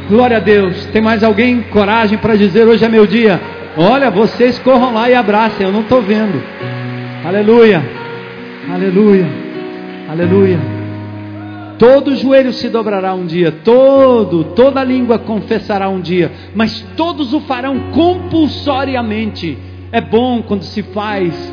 [0.08, 0.84] Glória a Deus.
[0.86, 3.40] Tem mais alguém coragem para dizer: Hoje é meu dia?
[3.76, 6.42] Olha, vocês corram lá e abracem, eu não estou vendo.
[7.22, 7.82] Aleluia,
[8.72, 9.26] aleluia,
[10.08, 10.58] aleluia.
[11.78, 17.40] Todo joelho se dobrará um dia, todo, toda língua confessará um dia, mas todos o
[17.40, 19.58] farão compulsoriamente.
[19.92, 21.52] É bom quando se faz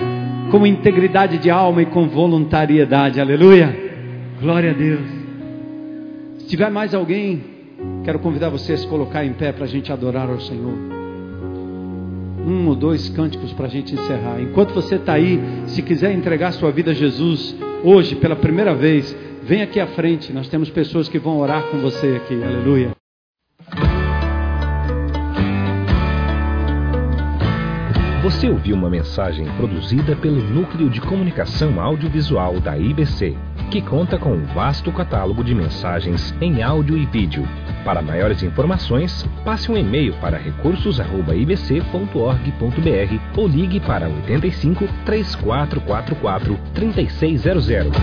[0.50, 3.20] com integridade de alma e com voluntariedade.
[3.20, 3.76] Aleluia.
[4.40, 5.02] Glória a Deus.
[6.40, 7.44] Se tiver mais alguém,
[8.06, 10.93] quero convidar você a se colocar em pé para a gente adorar ao Senhor
[12.46, 14.42] um ou dois cânticos para a gente encerrar.
[14.42, 19.16] Enquanto você está aí, se quiser entregar sua vida a Jesus hoje, pela primeira vez,
[19.44, 20.32] vem aqui à frente.
[20.34, 22.42] Nós temos pessoas que vão orar com você aqui.
[22.44, 22.92] Aleluia.
[28.24, 33.36] Você ouviu uma mensagem produzida pelo Núcleo de Comunicação Audiovisual da IBC,
[33.74, 37.44] que conta com um vasto catálogo de mensagens em áudio e vídeo.
[37.84, 47.98] Para maiores informações, passe um e-mail para recursos@ibc.org.br ou ligue para 85 3444 3600.